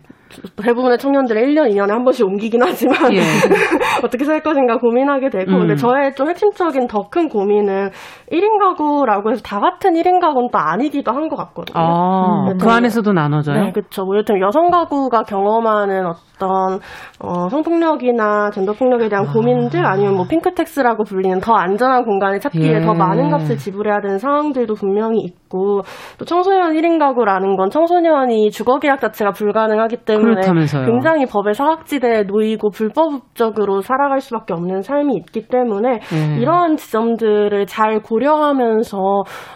[0.62, 3.20] 대부분의 청년들은 1년, 2년에 한 번씩 옮기긴 하지만 예.
[4.04, 5.58] 어떻게 살 것인가 고민하게 되고 음.
[5.60, 7.88] 근데 저의 좀 핵심적인 더 큰 고민은
[8.30, 11.74] 1인 가구라고 해서 다 같은 1인 가구는 또 아니기도 한 것 같거든요.
[11.78, 13.64] 아, 음, 그 안에서도 나눠져요?
[13.64, 14.04] 네, 그렇죠.
[14.04, 16.80] 뭐 예를 여성 가구가 경험하는 어떤
[17.20, 19.32] 어, 성폭력이나 젠더폭력에 대한 아.
[19.32, 22.80] 고민들 아니면 뭐 핑크텍스라고 불리는 더 안전한 공간을 찾기 위해 예.
[22.80, 25.82] 더 많은 값을 지불해야 되는 상황들도 분명히 있고
[26.18, 30.86] 또 청소년 1인 가구라는 건 청소년이 주거 계약 자체가 불가능하기 때문에 그렇다면서요.
[30.86, 36.40] 굉장히 법의 사각지대에 놓이고 불법적으로 살아갈 수밖에 없는 삶이 있기 때문에 예.
[36.40, 38.98] 이러한 지점들을 잘 고려하면서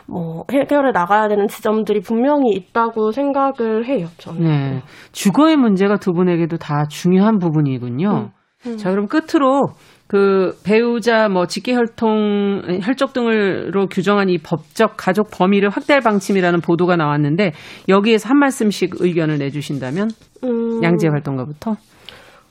[0.08, 4.06] 뭐 해결해 나가야 되는 지점들이 분명히 있다고 생각을 해요.
[4.18, 4.42] 저는.
[4.42, 4.82] 네.
[5.12, 8.10] 주거의 문제가 두 분에게도 다 중요한 부분이군요.
[8.10, 8.30] 음.
[8.66, 8.76] 음.
[8.76, 9.66] 자, 그럼 끝으로
[10.12, 16.96] 그 배우자 뭐 직계 혈통 혈족 등으로 규정한 이 법적 가족 범위를 확대할 방침이라는 보도가
[16.96, 17.52] 나왔는데
[17.88, 20.10] 여기에서 한 말씀씩 의견을 내주신다면
[20.44, 20.84] 음.
[20.84, 21.76] 양재 활동가부터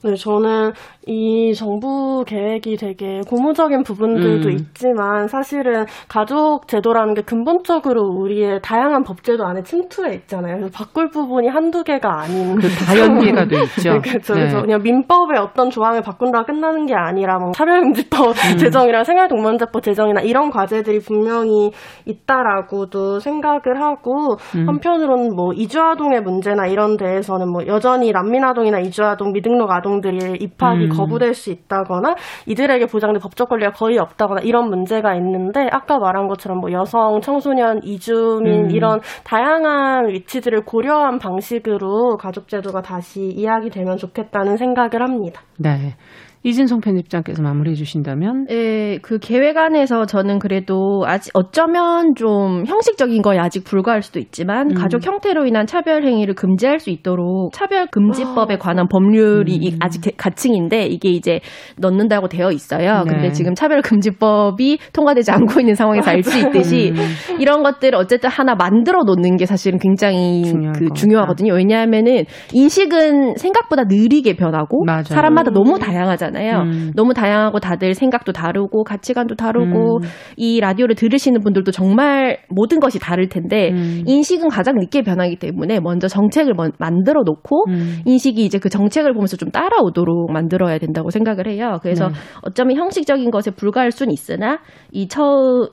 [0.03, 0.71] 네, 저는
[1.05, 4.53] 이 정부 계획이 되게 고무적인 부분들도 음.
[4.53, 10.57] 있지만 사실은 가족 제도라는 게 근본적으로 우리의 다양한 법제도 안에 침투해 있잖아요.
[10.57, 13.93] 그래서 바꿀 부분이 한두 개가 아닌 그 다연계가 돼 있죠.
[13.93, 14.33] 네, 그렇죠.
[14.33, 14.41] 네.
[14.41, 18.57] 그래서 그냥 민법의 어떤 조항을 바꾼다 끝나는 게 아니라 뭐 차별금지법 음.
[18.57, 21.71] 제정이랑 생활동반자법 제정이나 이런 과제들이 분명히
[22.05, 24.67] 있다라고도 생각을 하고 음.
[24.67, 30.89] 한편으로는 뭐 이주아동의 문제나 이런 데에서는 뭐 여전히 난민아동이나 이주아동 미등록 아동 아동들이 입학이 음.
[30.89, 36.59] 거부될 수 있다거나 이들에게 보장된 법적 권리가 거의 없다거나 이런 문제가 있는데 아까 말한 것처럼
[36.59, 38.71] 뭐 여성, 청소년, 이주민 음.
[38.71, 45.41] 이런 다양한 위치들을 고려한 방식으로 가족제도가 다시 이야기되면 좋겠다는 생각을 합니다.
[45.59, 45.95] 네.
[46.43, 48.45] 이진성 편집장께서 마무리해 주신다면?
[48.45, 54.71] 네, 그 계획 안에서 저는 그래도 아직 어쩌면 좀 형식적인 거에 아직 불과할 수도 있지만
[54.71, 54.73] 음.
[54.75, 59.77] 가족 형태로 인한 차별 행위를 금지할 수 있도록 차별 금지법에 관한 법률이 음.
[59.81, 61.41] 아직 가칭인데 이게 이제
[61.77, 63.03] 넣는다고 되어 있어요.
[63.03, 63.13] 네.
[63.13, 66.95] 근데 지금 차별 금지법이 통과되지 않고 있는 상황에서 알 수 있듯이 음.
[67.39, 70.43] 이런 것들을 어쨌든 하나 만들어 놓는 게 사실은 굉장히
[70.75, 71.53] 그 중요하거든요.
[71.53, 75.03] 왜냐하면은 인식은 생각보다 느리게 변하고 맞아요.
[75.03, 76.30] 사람마다 너무 다양하잖아요.
[76.31, 76.61] 거잖아요.
[76.61, 76.91] 음.
[76.95, 80.07] 너무 다양하고 다들 생각도 다르고 가치관도 다르고 음.
[80.37, 84.03] 이 라디오를 들으시는 분들도 정말 모든 것이 다를 텐데 음.
[84.05, 87.99] 인식은 가장 늦게 변하기 때문에 먼저 정책을 만들어 놓고 음.
[88.05, 91.79] 인식이 이제 그 정책을 보면서 좀 따라오도록 만들어야 된다고 생각을 해요.
[91.81, 92.13] 그래서 네.
[92.43, 94.59] 어쩌면 형식적인 것에 불과할 수는 있으나
[94.91, 95.21] 이 처,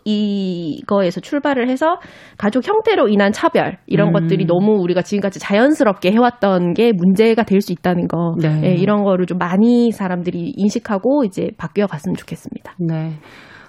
[0.05, 1.99] 이거에서 출발을 해서
[2.37, 4.13] 가족 형태로 인한 차별 이런 음.
[4.13, 8.61] 것들이 너무 우리가 지금까지 자연스럽게 해왔던 게 문제가 될 수 있다는 거 네.
[8.61, 12.75] 네, 이런 거를 좀 많이 사람들이 인식하고 이제 바뀌어 갔으면 좋겠습니다.
[12.79, 13.13] 네.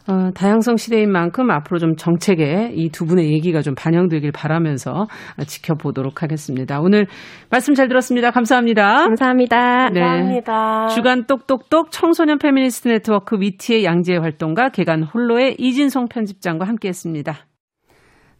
[0.07, 5.05] 어, 다양성 시대인 만큼 앞으로 좀 정책에 이 두 분의 얘기가 좀 반영되길 바라면서
[5.45, 6.79] 지켜보도록 하겠습니다.
[6.81, 7.05] 오늘
[7.51, 8.31] 말씀 잘 들었습니다.
[8.31, 9.03] 감사합니다.
[9.05, 9.89] 감사합니다.
[9.89, 9.99] 네.
[9.99, 10.87] 감사합니다.
[10.87, 17.48] 주간 똑똑똑 청소년 페미니스트 네트워크 위티의 양재 활동가 계간 홀로의 이진송 편집장과 함께했습니다.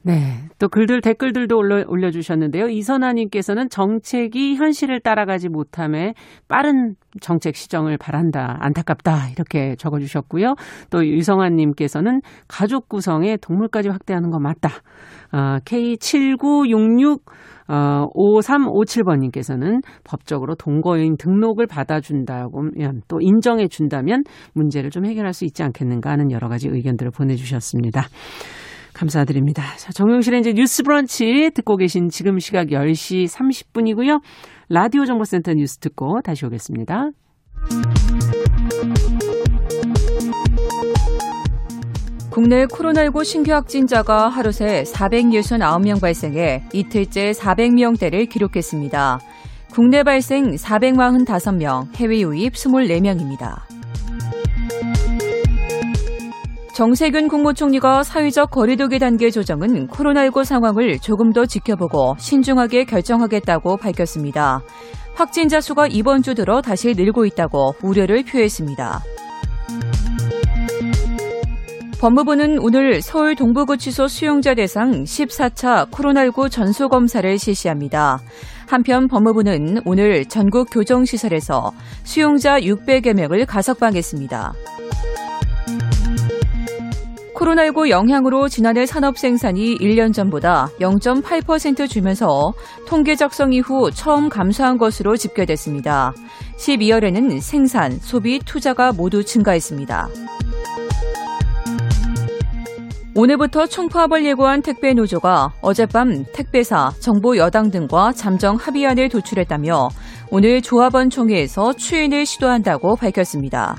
[0.02, 0.48] 네.
[0.60, 2.68] 또 글들, 댓글들도 올려, 올려주셨는데요.
[2.68, 6.14] 이선아님께서는 정책이 현실을 따라가지 못함에
[6.48, 8.58] 빠른 정책 시정을 바란다.
[8.62, 9.30] 안타깝다.
[9.32, 10.56] 이렇게 적어주셨고요.
[10.90, 14.70] 또 유성환님께서는 가족 구성에 동물까지 확대하는 건 맞다.
[15.34, 17.20] 어, K7966
[17.68, 26.32] 어, 5357번님께서는 법적으로 동거인 등록을 받아준다면 또 인정해준다면 문제를 좀 해결할 수 있지 않겠는가 하는
[26.32, 28.08] 여러 가지 의견들을 보내주셨습니다.
[29.00, 29.64] 감사드립니다.
[29.78, 34.22] 자, 정용실의 이제 뉴스 브런치 듣고 계신 지금 시각 10시 30분이고요.
[34.68, 37.12] 라디오 정보센터 뉴스 듣고 다시 오겠습니다.
[42.30, 49.20] 국내 코로나19 신규 확진자가 하루 새 469명 발생해 이틀째 400명대를 기록했습니다.
[49.72, 53.79] 국내 발생 445명, 해외 유입 24명입니다.
[56.80, 64.62] 정세균 국무총리가 사회적 거리두기 단계 조정은 코로나19 상황을 조금 더 지켜보고 신중하게 결정하겠다고 밝혔습니다.
[65.14, 69.02] 확진자 수가 이번 주 들어 다시 늘고 있다고 우려를 표했습니다.
[72.00, 78.22] 법무부는 오늘 서울 동부구치소 수용자 대상 14차 코로나19 전수검사를 실시합니다.
[78.70, 81.74] 한편 법무부는 오늘 전국 교정시설에서
[82.06, 84.54] 수용자 600여 명을 가석방했습니다.
[87.40, 92.54] 코로나19 영향으로 지난해 산업 생산이 1년 전보다 0.8% 줄면서
[92.86, 96.14] 통계 작성 이후 처음 감소한 것으로 집계됐습니다.
[96.58, 100.10] 12월에는 생산, 소비, 투자가 모두 증가했습니다.
[103.16, 109.90] 오늘부터 총파업을 예고한 택배 노조가 어젯밤 택배사, 정부 여당 등과 잠정 합의안을 도출했다며
[110.30, 113.76] 오늘 조합원 총회에서 추인을 시도한다고 밝혔습니다.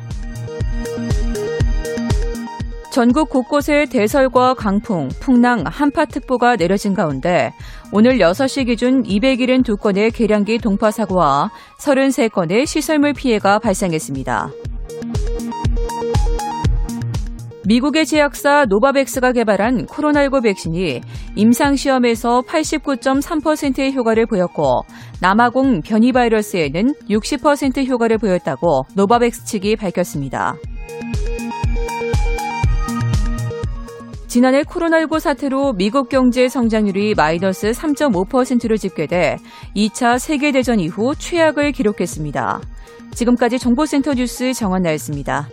[2.90, 7.52] 전국 곳곳에 대설과 강풍, 풍랑, 한파특보가 내려진 가운데
[7.92, 14.50] 오늘 6시 기준 272건의 계량기 동파 사고와 33건의 시설물 피해가 발생했습니다.
[17.64, 21.00] 미국의 제약사 노바백스가 개발한 코로나19 백신이
[21.36, 24.82] 임상시험에서 89.3%의 효과를 보였고
[25.20, 30.56] 남아공 변이 바이러스에는 60% 효과를 보였다고 노바백스 측이 밝혔습니다.
[34.30, 39.38] 지난해 코로나19 사태로 미국 경제 성장률이 마이너스 3.5%로 집계돼
[39.74, 42.60] 2차 세계대전 이후 최악을 기록했습니다.
[43.12, 45.48] 지금까지 정보센터 뉴스 정원 나였습니다.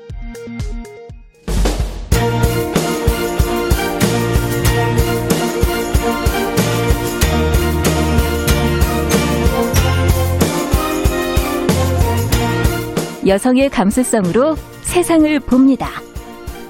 [13.26, 15.90] 여성의 감수성으로 세상을 봅니다.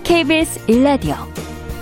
[0.05, 1.36] KBS 일라디오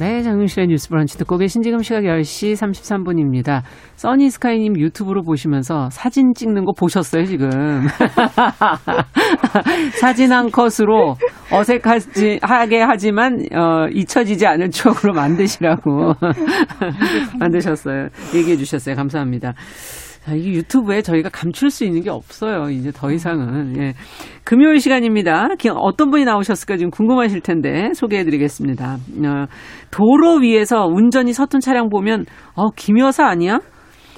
[0.00, 3.60] 네, 장윤실의 뉴스 브런치 듣고 계신 지금 시각 10시 33분입니다.
[3.96, 7.50] 써니스카이님 유튜브로 보시면서 사진 찍는 거 보셨어요, 지금?
[10.00, 11.16] 사진 한 컷으로
[11.52, 16.14] 어색하게 하지만, 어, 잊혀지지 않을 추억으로 만드시라고
[17.38, 18.08] 만드셨어요.
[18.34, 18.96] 얘기해 주셨어요.
[18.96, 19.52] 감사합니다.
[20.24, 22.68] 자, 이게 유튜브에 저희가 감출 수 있는 게 없어요.
[22.70, 23.74] 이제 더 이상은.
[23.78, 23.94] 예.
[24.44, 25.48] 금요일 시간입니다.
[25.74, 28.94] 어떤 분이 나오셨을까 지금 궁금하실 텐데 소개해 드리겠습니다.
[28.94, 29.46] 어,
[29.90, 33.60] 도로 위에서 운전이 서툰 차량 보면, 어, 김여사 아니야?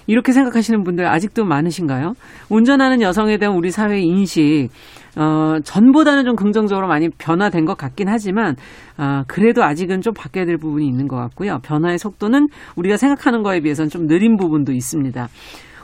[0.09, 2.15] 이렇게 생각하시는 분들 아직도 많으신가요?
[2.51, 4.71] 운전하는 여성에 대한 우리 사회 인식,
[5.17, 8.57] 어, 전보다는 좀 긍정적으로 많이 변화된 것 같긴 하지만,
[8.99, 11.61] 어, 그래도 아직은 좀 바뀌어야 될 부분이 있는 것 같고요.
[11.63, 15.29] 변화의 속도는 우리가 생각하는 거에 비해서는 좀 느린 부분도 있습니다.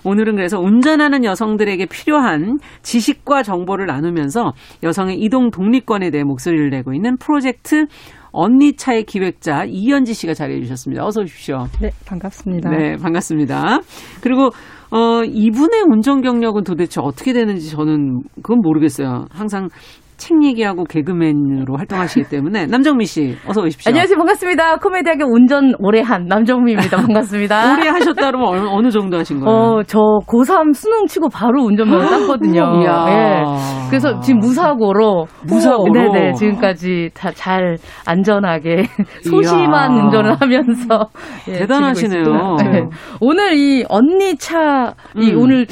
[0.04, 7.16] 오늘은 그래서 운전하는 여성들에게 필요한 지식과 정보를 나누면서 여성의 이동 독립권에 대해 목소리를 내고 있는
[7.16, 7.86] 프로젝트
[8.30, 11.04] 언니 차의 기획자 이현지 씨가 자리해 주셨습니다.
[11.04, 11.66] 어서 오십시오.
[11.80, 12.70] 네, 반갑습니다.
[12.70, 13.80] 네, 반갑습니다.
[14.22, 14.50] 그리고
[14.90, 19.26] 어 이분의 운전 경력은 도대체 어떻게 되는지 저는 그건 모르겠어요.
[19.30, 19.68] 항상
[20.18, 23.88] 책 얘기하고 개그맨으로 활동하시기 때문에 남정미 씨 어서 오십시오.
[23.88, 24.16] 안녕하세요.
[24.18, 24.76] 반갑습니다.
[24.76, 26.96] 코미디하게 운전 오래 한 남정미입니다.
[26.98, 27.72] 반갑습니다.
[27.78, 29.56] 오래 하셨다 그러면 어느, 어느 정도 하신 거예요?
[29.56, 32.82] 어, 저 고3 수능 치고 바로 운전면허 땄거든요.
[32.84, 33.42] 예.
[33.88, 36.12] 그래서 지금 무사고로 무사고로?
[36.12, 36.32] 네네.
[36.34, 38.82] 지금까지 다 잘 안전하게
[39.22, 40.02] 소심한 이야.
[40.02, 41.08] 운전을 하면서
[41.48, 42.20] 예, 대단하시네요.
[42.22, 42.70] 있습니다.
[42.70, 42.88] 네.
[43.20, 45.38] 오늘 이 언니 차, 이 음.
[45.38, 45.66] 오늘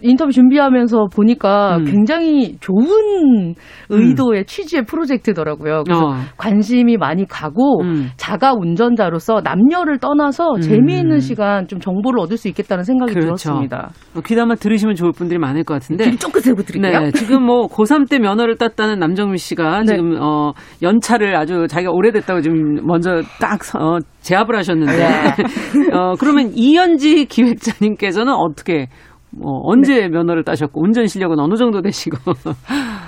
[0.00, 1.84] 인터뷰 준비하면서 보니까 음.
[1.84, 3.54] 굉장히 좋은
[3.92, 5.84] 의도의 취지의 프로젝트더라고요.
[5.84, 6.14] 그래서 어.
[6.36, 8.08] 관심이 많이 가고 음.
[8.16, 10.60] 자가 운전자로서 남녀를 떠나서 음.
[10.60, 13.26] 재미있는 시간 좀 정보를 얻을 수 있겠다는 생각이 그렇죠.
[13.36, 13.90] 들었습니다.
[14.14, 16.04] 뭐 귀담아 들으시면 좋을 분들이 많을 것 같은데.
[16.04, 17.00] 길 쫑긋 세고 드릴게요.
[17.00, 19.84] 네, 지금 뭐 고3 때 면허를 땄다는 남정미 씨가 네.
[19.86, 20.52] 지금 어
[20.82, 25.34] 연차를 아주 자기가 오래됐다고 지금 먼저 딱 어, 제압을 하셨는데 네.
[25.94, 28.88] 어 그러면 이현지 기획자님께서는 어떻게
[29.30, 30.08] 뭐 언제 네.
[30.08, 32.16] 면허를 따셨고 운전 실력은 어느 정도 되시고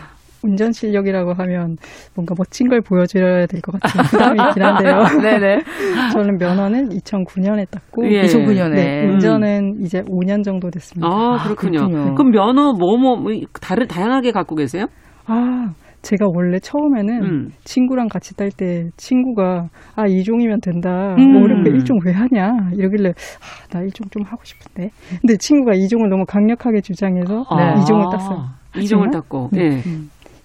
[0.45, 1.77] 운전 실력이라고 하면
[2.15, 5.03] 뭔가 멋진 걸 보여줘야 될 것 같은 부담이 있긴 한데요.
[5.23, 5.63] 네네.
[6.13, 8.23] 저는 면허는 2009년에 땄고 예.
[8.23, 8.75] 2009년에.
[8.75, 11.09] 네, 운전은 이제 5년 정도 됐습니다.
[11.11, 11.89] 아, 그렇군요.
[11.89, 12.15] 그렇군요.
[12.15, 14.87] 그럼 면허 뭐뭐 뭐, 다른 다양하게 갖고 계세요?
[15.27, 17.49] 아, 제가 원래 처음에는 음.
[17.65, 21.15] 친구랑 같이 딸 때 친구가 아 이종이면 된다.
[21.19, 21.33] 음.
[21.33, 24.91] 뭐 어렵게 일종 왜 하냐 이러길래 아, 나 일종 좀 하고 싶은데.
[25.23, 28.45] 근데 친구가 이종을 너무 강력하게 주장해서 아, 이종을 땄어요.
[28.77, 29.49] 이종을 땄고.
[29.53, 29.61] 네.
[29.63, 29.81] 예.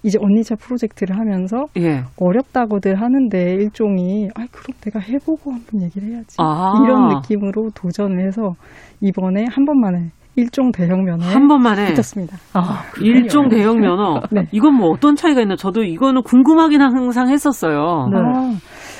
[0.04, 2.04] 이제 언니차 프로젝트를 하면서 예.
[2.18, 6.74] 어렵다고들 하는데 일종이 아 그럼 내가 해보고 한번 얘기를 해야지 아.
[6.84, 8.54] 이런 느낌으로 도전을 해서
[9.02, 12.38] 이번에 한 번만에 일종 대형 면허에 한 번만에 붙었습니다.
[12.54, 14.22] 아, 일종 대형 면허.
[14.32, 14.44] 네.
[14.54, 15.56] 이건 뭐 어떤 차이가 있나?
[15.58, 18.08] 저도 이거는 궁금하긴 항상 했었어요.
[18.10, 18.18] 네.
[18.18, 18.52] 아,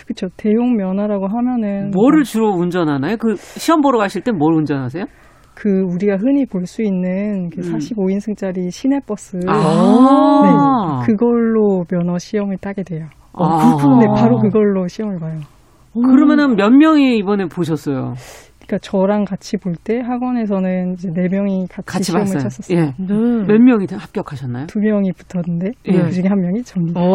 [0.06, 0.28] 그렇죠.
[0.36, 3.16] 대용 면허라고 하면은 뭐를 주로 운전하나요?
[3.18, 5.06] 그 시험 보러 가실 때 뭘 운전하세요?
[5.60, 7.74] 그 우리가 흔히 볼 수 있는 그 음.
[7.78, 11.02] 45인승짜리 시내버스 아.
[11.02, 13.08] 네, 그걸로 면허 시험을 따게 돼요.
[13.34, 15.40] 아, 네, 바로 그걸로 시험을 봐요.
[15.94, 18.14] 그러면은 몇 명이 이번에 보셨어요?
[18.70, 22.40] 그러니까 저랑 같이 볼 때 학원에서는 이제 네 명이 같이, 같이 시험을 봤어요.
[22.44, 22.78] 쳤었어요.
[22.78, 22.82] 예.
[22.98, 23.14] 네.
[23.48, 24.68] 몇 명이 다 합격하셨나요?
[24.68, 25.92] 두 명이 붙었는데 예.
[25.92, 27.02] 그 중에 한 명이 접니다.
[27.02, 27.10] 오.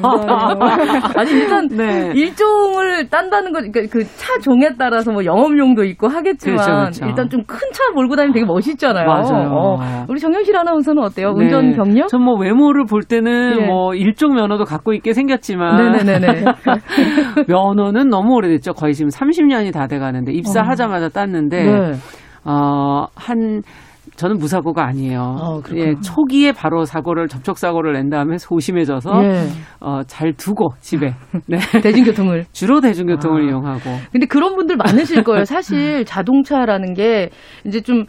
[1.16, 2.10] 아니 일단 네.
[2.14, 7.06] 일종을 딴다는 거, 그러니까 그 차 종에 따라서 뭐 영업용도 있고 하겠지만 그렇죠, 그렇죠.
[7.06, 9.06] 일단 좀 큰 차 몰고 다니면 되게 멋있잖아요.
[9.06, 9.48] 맞아요.
[9.52, 11.32] 어, 우리 정영실 아나운서는 어때요?
[11.34, 11.44] 네.
[11.44, 12.08] 운전 경력?
[12.08, 13.66] 전 뭐 외모를 볼 때는 예.
[13.66, 16.44] 뭐 일종 면허도 갖고 있게 생겼지만 네네네네.
[17.48, 18.72] 면허는 너무 오래됐죠.
[18.74, 21.92] 거의 지금 30년 이 다 돼가는데 입사하자마자 땄는데 네.
[22.44, 23.62] 어, 한
[24.16, 25.20] 저는 무사고가 아니에요.
[25.40, 25.60] 어.
[25.76, 29.46] 예, 초기에 바로 사고를 접촉 사고를 낸 다음에 소심해져서 예.
[29.80, 31.14] 어, 잘 두고 집에
[31.46, 31.58] 네.
[31.82, 32.44] 대중교통을.
[32.52, 33.48] 주로 대중교통을 아.
[33.48, 33.80] 이용하고
[34.12, 35.44] 근데 그런 분들 많으실 거예요.
[35.44, 37.30] 사실 자동차라는 게
[37.64, 38.04] 이제 좀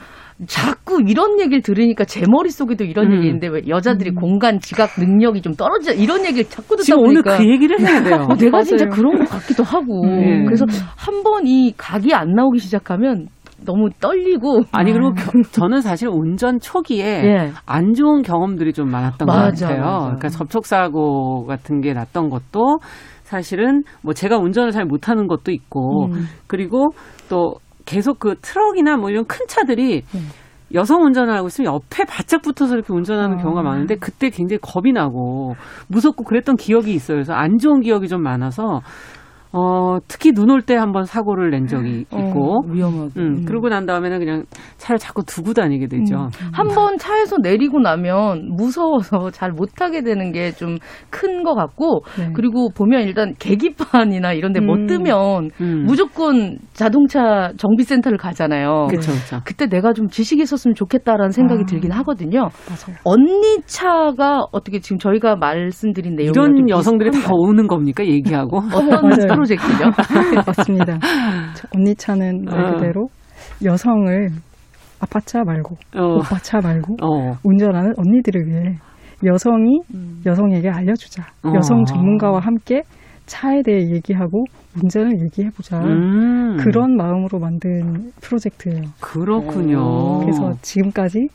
[0.48, 3.18] 자꾸 이런 얘기를 들으니까 제 머릿속에도 이런 음.
[3.18, 7.22] 얘기 있는데 왜 여자들이 공간 지각 능력이 좀 떨어져 이런 얘기를 자꾸 듣다 지금 오늘
[7.22, 8.28] 보니까 그 얘기를 해야 돼요.
[8.30, 8.64] 어, 내가 맞아요.
[8.64, 10.44] 진짜 그런 것 같기도 하고 네.
[10.46, 10.66] 그래서
[10.98, 13.28] 한 번 이 각이 안 나오기 시작하면
[13.66, 17.52] 너무 떨리고 아니 그리고 겨- 저는 사실 운전 초기에 예.
[17.66, 19.82] 안 좋은 경험들이 좀 많았던 것 맞아, 같아요.
[19.86, 20.00] 맞아.
[20.06, 22.80] 그러니까 접촉 사고 같은 게 났던 것도
[23.24, 26.26] 사실은 뭐 제가 운전을 잘 못하는 것도 있고 음.
[26.48, 26.90] 그리고
[27.30, 27.54] 또
[27.86, 30.20] 계속 그 트럭이나 뭐 이런 큰 차들이 네.
[30.74, 33.42] 여성 운전을 하고 있으면 옆에 바짝 붙어서 이렇게 운전하는 아.
[33.42, 35.56] 경우가 많은데 그때 굉장히 겁이 나고
[35.88, 37.18] 무섭고 그랬던 기억이 있어요.
[37.18, 38.82] 그래서 안 좋은 기억이 좀 많아서
[39.54, 43.86] 어, 특히 눈 올 때 한번 사고를 낸 적이 있고 어, 위험하고 음, 그러고 난
[43.86, 44.44] 다음에는 그냥
[44.78, 46.30] 차를 자꾸 두고 다니게 되죠.
[46.54, 50.78] 한번 차에서 내리고 나면 무서워서 잘 못하게 되는 게 좀
[51.10, 52.30] 큰 것 같고 네.
[52.36, 54.88] 그리고 보면 일단 계기판이나 이런 데 뭐 음.
[54.88, 55.84] 뜨면 음.
[55.86, 58.88] 무조건 자동차 정비센터를 가잖아요.
[58.90, 59.42] 그렇죠, 그렇죠.
[59.46, 61.66] 그때 내가 좀 지식이 있었으면 좋겠다라는 생각이 아.
[61.66, 62.42] 들긴 하거든요.
[62.68, 62.98] 맞아요.
[63.04, 68.58] 언니 차가 어떻게 지금 저희가 말씀드린 내용이 이런 여성들이 다 오는 겁니까 얘기하고?
[68.76, 69.41] 어떤.
[69.42, 69.86] 프로젝트죠?
[70.46, 71.00] 맞습니다.
[71.56, 72.72] 저 언니 차는 말 어.
[72.76, 73.08] 그대로
[73.64, 74.30] 여성을
[75.00, 78.76] 아빠차 말고 어, 오빠차 말고 어, 운전하는 언니들을 위해
[79.24, 79.82] 여성이
[80.26, 81.24] 여성에게 알려주자.
[81.44, 81.54] 어.
[81.56, 82.82] 여성 전문가와 함께
[83.26, 84.44] 차에 대해 얘기하고
[84.76, 85.80] 운전을 얘기해보자.
[85.80, 88.82] 음, 그런 마음으로 만든 프로젝트예요.
[89.00, 90.20] 그렇군요.
[90.20, 91.28] 그래서 지금까지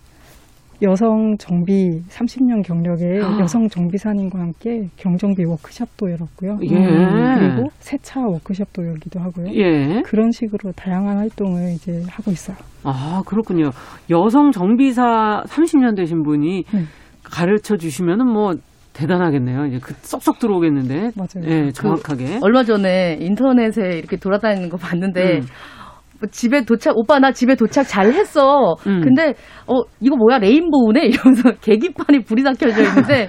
[0.83, 3.39] 여성 정비 30년 경력의 아.
[3.41, 6.59] 여성 정비사님과 함께 경정비 워크숍도 열었고요.
[6.63, 6.77] 예.
[6.77, 9.47] 음, 그리고 세차 워크숍도 열기도 하고요.
[9.55, 10.03] 예.
[10.03, 12.57] 그런 식으로 다양한 활동을 이제 하고 있어요.
[12.83, 13.71] 아, 그렇군요.
[14.11, 16.83] 여성 정비사 30년 되신 분이 네.
[17.23, 18.55] 가르쳐 주시면은 뭐
[18.93, 19.67] 대단하겠네요.
[19.67, 21.11] 이제 그 쏙쏙 들어오겠는데.
[21.17, 21.45] 맞아요.
[21.51, 22.39] 예, 정확하게.
[22.43, 25.47] 얼마 전에 인터넷에 이렇게 돌아다니는 거 봤는데 음.
[26.21, 28.75] 뭐 집에 도착 오빠 나 집에 도착 잘 했어.
[28.87, 29.01] 음.
[29.03, 29.35] 근데
[29.67, 33.27] 어 이거 뭐야 rainbow네 이러면서 계기판이 불이 다 켜져 있는데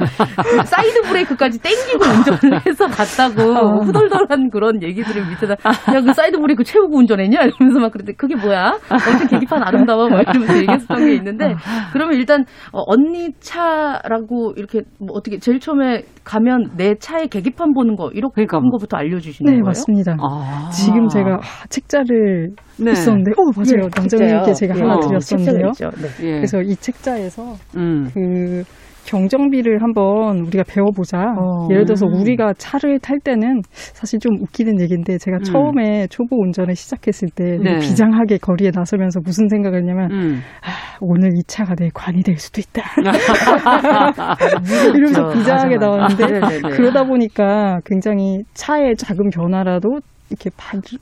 [0.66, 3.80] 사이드 브레이크까지 땡기고 운전을 해서 갔다고 어.
[3.84, 5.56] 후덜덜한 그런 얘기들을 밑에다
[5.94, 8.78] 야 그 사이드 브레이크 채우고 운전했냐 이러면서 막 그랬는데 그게 뭐야?
[8.90, 11.56] 어떤 계기판 아름다워 막 이러면서 얘기했었던 게 있는데
[11.92, 17.96] 그러면 일단 어, 언니 차라고 이렇게 뭐 어떻게 제일 처음에 가면 내 차의 계기판 보는
[17.96, 18.60] 거 이렇게 그러니까.
[18.72, 19.66] 거부터 알려주시는 네, 거예요?
[19.66, 20.16] 맞습니다.
[20.22, 20.70] 아.
[20.72, 22.92] 지금 제가 아, 책자를 네.
[22.92, 23.88] 있었는데, 어 맞아요.
[23.88, 24.82] 네, 남정님께 제가 예.
[24.82, 25.72] 하나 어, 드렸었는데요.
[25.80, 26.18] 네.
[26.20, 28.10] 그래서 이 책자에서 음.
[28.14, 28.64] 그
[29.08, 31.18] 경정비를 한번 우리가 배워보자.
[31.18, 31.68] 어.
[31.72, 35.44] 예를 들어서 우리가 차를 탈 때는 사실 좀 웃기는 얘기인데 제가 음.
[35.44, 37.80] 처음에 초보 운전을 시작했을 때 네.
[37.80, 40.40] 비장하게 거리에 나서면서 무슨 생각을 했냐면 음.
[40.62, 42.84] 아, 오늘 이 차가 내 관이 될 수도 있다.
[44.94, 45.98] 이러면서 비장하게 맞아, 맞아.
[45.98, 46.70] 나왔는데 네, 네, 네.
[46.76, 50.00] 그러다 보니까 굉장히 차의 작은 변화라도
[50.30, 50.50] 이렇게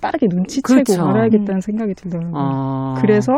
[0.01, 1.03] 빠르게 눈치채고 그렇죠.
[1.03, 2.31] 알아야겠다는 생각이 들더라고요.
[2.35, 2.93] 아.
[3.01, 3.33] 그래서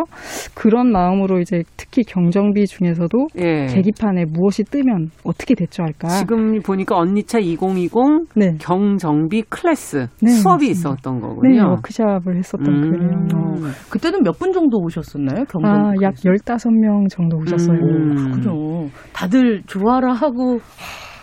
[0.53, 3.65] 그런 마음으로 이제 특히 경정비 중에서도 예.
[3.67, 6.07] 계기판에 무엇이 뜨면 어떻게 대처할까?
[6.09, 7.91] 지금 보니까 언니차 2020
[8.35, 8.55] 네.
[8.59, 10.71] 경정비 클래스 네, 수업이 맞습니다.
[10.71, 11.49] 있었던 거군요.
[11.53, 12.91] 네, 워크샵을 했었던 음.
[12.91, 13.67] 거예요.
[13.67, 13.71] 어.
[13.89, 15.45] 그때는 몇 분 정도 오셨었나요?
[15.45, 17.75] 경정비 아, 약 15명 정도 오셨어요.
[17.79, 18.15] 음.
[18.41, 18.87] 그렇군요.
[19.13, 20.59] 다들 좋아라 하고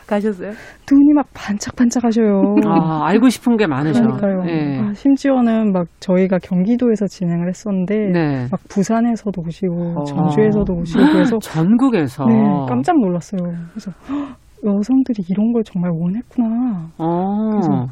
[0.07, 0.50] 가셨어요?
[0.90, 2.57] 눈이 막 반짝반짝하셔요.
[2.66, 4.02] 아, 알고 싶은 게 많으셔.
[4.02, 4.42] 그러니까요.
[4.44, 4.80] 네.
[4.80, 8.46] 아, 심지어는 막 저희가 경기도에서 진행을 했었는데 네.
[8.50, 10.05] 막 부산에서도 오시고 어.
[10.05, 12.34] 전주에서도 오시고 그래서 전국에서 네,
[12.68, 13.40] 깜짝 놀랐어요.
[13.70, 13.90] 그래서
[14.64, 16.88] 여성들이 이런 걸 정말 원했구나.
[16.98, 17.50] 어.
[17.50, 17.86] 그래서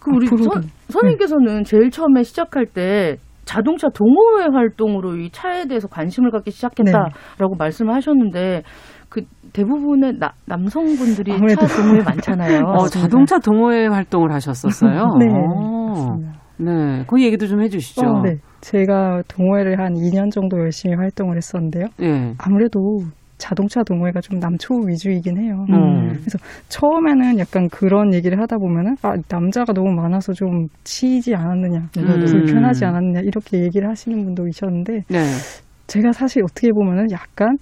[0.00, 1.62] 그 우리 선, 선생님께서는 네.
[1.62, 7.56] 제일 처음에 시작할 때 자동차 동호회 활동으로 이 차에 대해서 관심을 갖기 시작했다라고 네.
[7.58, 9.01] 말씀을 하셨는데 그
[9.52, 12.60] 대부분의 나, 남성분들이 차 동호회 많잖아요.
[12.66, 15.16] 어, 자동차 동호회 활동을 하셨었어요.
[15.20, 15.26] 네.
[15.26, 16.42] 맞습니다.
[16.58, 18.06] 네, 그 얘기도 좀 해주시죠.
[18.06, 21.86] 어, 네, 제가 동호회를 한 2년 정도 열심히 활동을 했었는데요.
[21.98, 22.34] 네.
[22.38, 23.00] 아무래도
[23.42, 25.66] 자동차 동호회가 좀 남초 위주이긴 해요.
[25.70, 26.10] 음.
[26.10, 26.38] 그래서
[26.68, 32.24] 처음에는 약간 그런 얘기를 하다 보면은 아 남자가 너무 많아서 좀 치이지 않았느냐, 음.
[32.24, 35.18] 불편하지 않았느냐 이렇게 얘기를 하시는 분도 계셨는데 네.
[35.88, 37.56] 제가 사실 어떻게 보면은 약간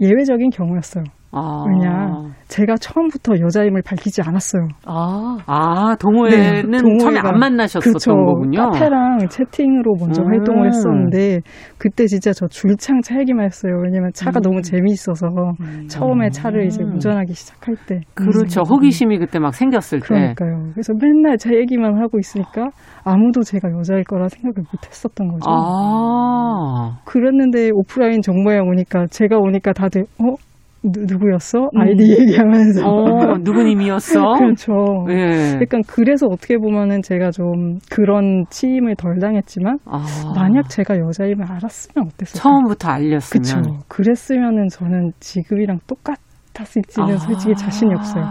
[0.00, 1.04] 예외적인 경우였어요.
[1.32, 1.64] 아.
[1.68, 4.68] 왜냐 제가 처음부터 여자임을 밝히지 않았어요.
[4.86, 8.70] 아, 아 동호회는 네, 처음에 안 만나셨었던 그쵸, 거군요.
[8.70, 10.28] 카페랑 채팅으로 먼저 음.
[10.28, 11.40] 활동을 했었는데
[11.76, 13.72] 그때 진짜 저 줄창 차이기만 했어요.
[13.84, 14.42] 왜냐면 차가 음.
[14.42, 15.26] 너무 재미있어서
[15.60, 15.86] 음.
[15.88, 18.00] 처음에 차를 이제 운전하기 시작할 때.
[18.14, 18.62] 그렇죠.
[18.62, 20.06] 호기심이 그때 막 생겼을 때.
[20.06, 20.70] 그러니까요.
[20.72, 22.68] 그래서 맨날 차 얘기만 하고 있으니까
[23.04, 25.50] 아무도 제가 여자일 거라 생각을 못 했었던 거죠.
[25.50, 26.98] 아.
[27.04, 30.34] 그랬는데 오프라인 정모에 오니까 제가 오니까 다들 어
[30.82, 31.80] 누, 구였어 음.
[31.80, 32.86] 아이디 얘기하면서.
[32.88, 34.20] 어, 누구님이었어?
[34.38, 34.72] 그렇죠.
[35.10, 35.58] 예.
[35.60, 40.04] 약간 그래서 어떻게 보면은 제가 좀 그런 치임을 덜 당했지만 아.
[40.34, 42.40] 만약 제가 여자임을 알았으면 어땠을까?
[42.42, 43.62] 처음부터 알렸으면.
[43.62, 43.84] 그렇죠.
[43.88, 47.16] 그랬으면은 저는 지금이랑 똑같았을지는 아.
[47.18, 48.24] 솔직히 자신이 없어요.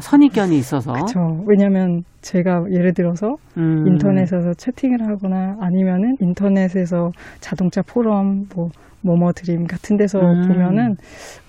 [0.00, 0.92] 선입견이 있어서.
[0.92, 1.44] 그렇죠.
[1.46, 3.86] 왜냐하면 제가 예를 들어서 음.
[3.86, 8.68] 인터넷에서 채팅을 하거나 아니면은 인터넷에서 자동차 포럼 뭐
[9.02, 10.48] 뭐뭐 드림 같은 데서 음.
[10.48, 10.94] 보면은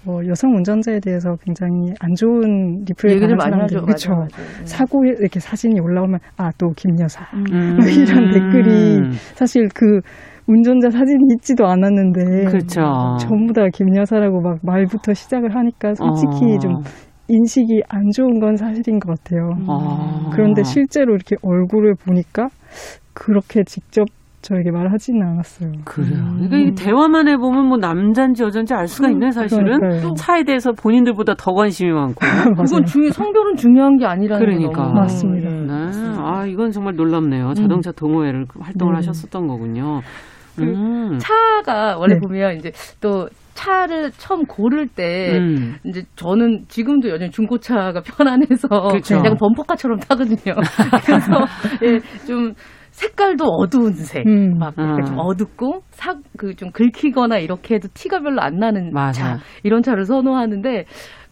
[0.05, 3.81] 뭐 여성 운전자에 대해서 굉장히 안 좋은 리플을 얘기를 많이 하죠.
[3.81, 4.13] 그렇죠.
[4.65, 7.43] 사고 이렇게 사진이 올라오면 아 또 김 여사 음.
[7.77, 9.99] 뭐 이런 댓글이 사실 그
[10.47, 12.81] 운전자 사진이 있지도 않았는데 그렇죠.
[13.19, 16.59] 전부 다 김 여사라고 막 말부터 시작을 하니까 솔직히 어.
[16.59, 16.71] 좀
[17.27, 19.51] 인식이 안 좋은 건 사실인 것 같아요.
[19.69, 20.29] 아.
[20.33, 22.47] 그런데 실제로 이렇게 얼굴을 보니까
[23.13, 24.05] 그렇게 직접
[24.41, 25.71] 저에게 말하지는 않았어요.
[25.85, 26.19] 그래요.
[26.19, 26.47] 음.
[26.49, 29.79] 그러니까 대화만 해보면 뭐 남자인지 여자인지 알 수가 있네, 사실은.
[29.79, 30.13] 그러니까요.
[30.15, 32.15] 차에 대해서 본인들보다 더 관심이 많고.
[32.57, 34.83] 그건 중요, 성별은 중요한 게 아니라는 그러니까.
[34.83, 35.49] 거 맞습니다.
[35.49, 35.91] 네.
[36.17, 37.49] 아, 이건 정말 놀랍네요.
[37.49, 37.53] 음.
[37.53, 38.97] 자동차 동호회를 활동을 네.
[38.97, 40.01] 하셨었던 거군요.
[40.55, 41.17] 그 음.
[41.19, 42.19] 차가 원래 네.
[42.19, 45.75] 보면 이제 또 차를 처음 고를 때 음.
[45.85, 49.15] 이제 저는 지금도 여전히 중고차가 편안해서 그렇죠.
[49.17, 50.55] 약간 범퍼카처럼 타거든요.
[51.05, 51.31] 그래서
[51.83, 52.53] 예, 좀
[52.91, 54.57] 색깔도 어두운 색, 음.
[54.57, 55.03] 막 음.
[55.05, 55.81] 좀 어둡고
[56.37, 59.37] 그좀 긁히거나 이렇게 해도 티가 별로 안 나는 맞아.
[59.37, 60.85] 차 이런 차를 선호하는데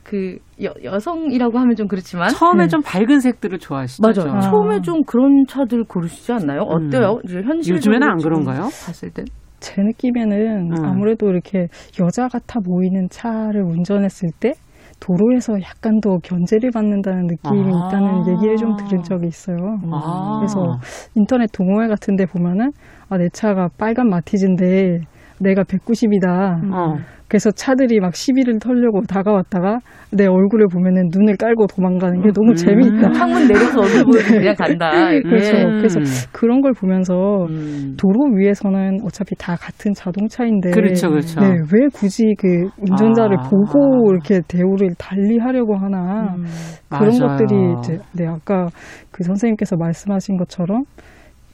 [0.04, 2.68] 그 여, 여성이라고 하면 좀 그렇지만 처음에 네.
[2.68, 4.02] 좀 밝은 색들을 좋아하시죠.
[4.02, 4.38] 맞아요.
[4.38, 4.40] 아.
[4.40, 6.62] 처음에 좀 그런 차들 고르시지 않나요?
[6.62, 7.20] 어때요?
[7.28, 7.44] 음.
[7.44, 8.62] 현실 요즘에는 안 그런가요?
[8.64, 9.24] 봤을 때?
[9.60, 10.86] 제 느낌에는 음.
[10.86, 11.68] 아무래도 이렇게
[12.02, 14.54] 여자 같아 보이는 차를 운전했을 때
[15.00, 17.88] 도로에서 약간 더 견제를 받는다는 느낌이 아.
[17.88, 19.80] 있다는 얘기를 좀 들은 적이 있어요.
[19.92, 20.38] 아.
[20.40, 20.80] 그래서
[21.16, 22.74] 인터넷 동호회 같은 데 보면은
[23.10, 25.02] 아, 내 차가 빨간 마티즈인데
[25.40, 26.74] 내가 190이다.
[26.74, 26.96] 어.
[27.30, 29.78] 그래서 차들이 막 시비를 털려고 다가왔다가
[30.12, 32.56] 내 얼굴을 보면은 눈을 깔고 도망가는 게 너무 음.
[32.56, 33.12] 재미있다.
[33.12, 34.40] 창문 내려서 얼굴 보고 네.
[34.40, 34.90] 그냥 간다.
[35.22, 35.58] 그렇죠.
[35.58, 35.64] 예.
[35.78, 36.00] 그래서
[36.32, 37.14] 그런 걸 보면서
[37.50, 37.96] 음.
[38.00, 41.40] 도로 위에서는 어차피 다 같은 자동차인데 그렇죠, 그렇죠.
[41.40, 43.44] 네, 왜 굳이 그 운전자를 아.
[43.44, 46.46] 보고 이렇게 대우를 달리 하려고 하나 음.
[46.90, 47.38] 그런 맞아요.
[47.38, 48.70] 것들이 이제 네 아까
[49.12, 50.82] 그 선생님께서 말씀하신 것처럼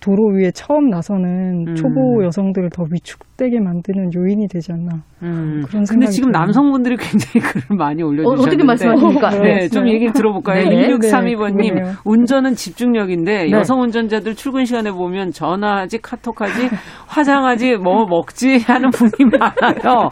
[0.05, 1.75] 도로 위에 처음 나서는 음.
[1.75, 5.63] 초보 여성들을 더 위축되게 만드는 요인이 되지 않나 음.
[5.65, 6.43] 그런 생각이 근데 지금 들어요.
[6.43, 9.29] 남성분들이 굉장히 글을 많이 올려주셨는데 어, 떻게 말씀하십니까?
[9.31, 10.69] 네, 네, 좀 얘기 들어볼까요?
[10.69, 10.89] 네.
[10.89, 13.51] 1632번님 네, 운전은 집중력인데 네.
[13.51, 16.69] 여성 운전자들 출근 시간에 보면 전화하지 카톡하지
[17.07, 20.09] 화장하지 뭐 먹지 하는 분이 많아요.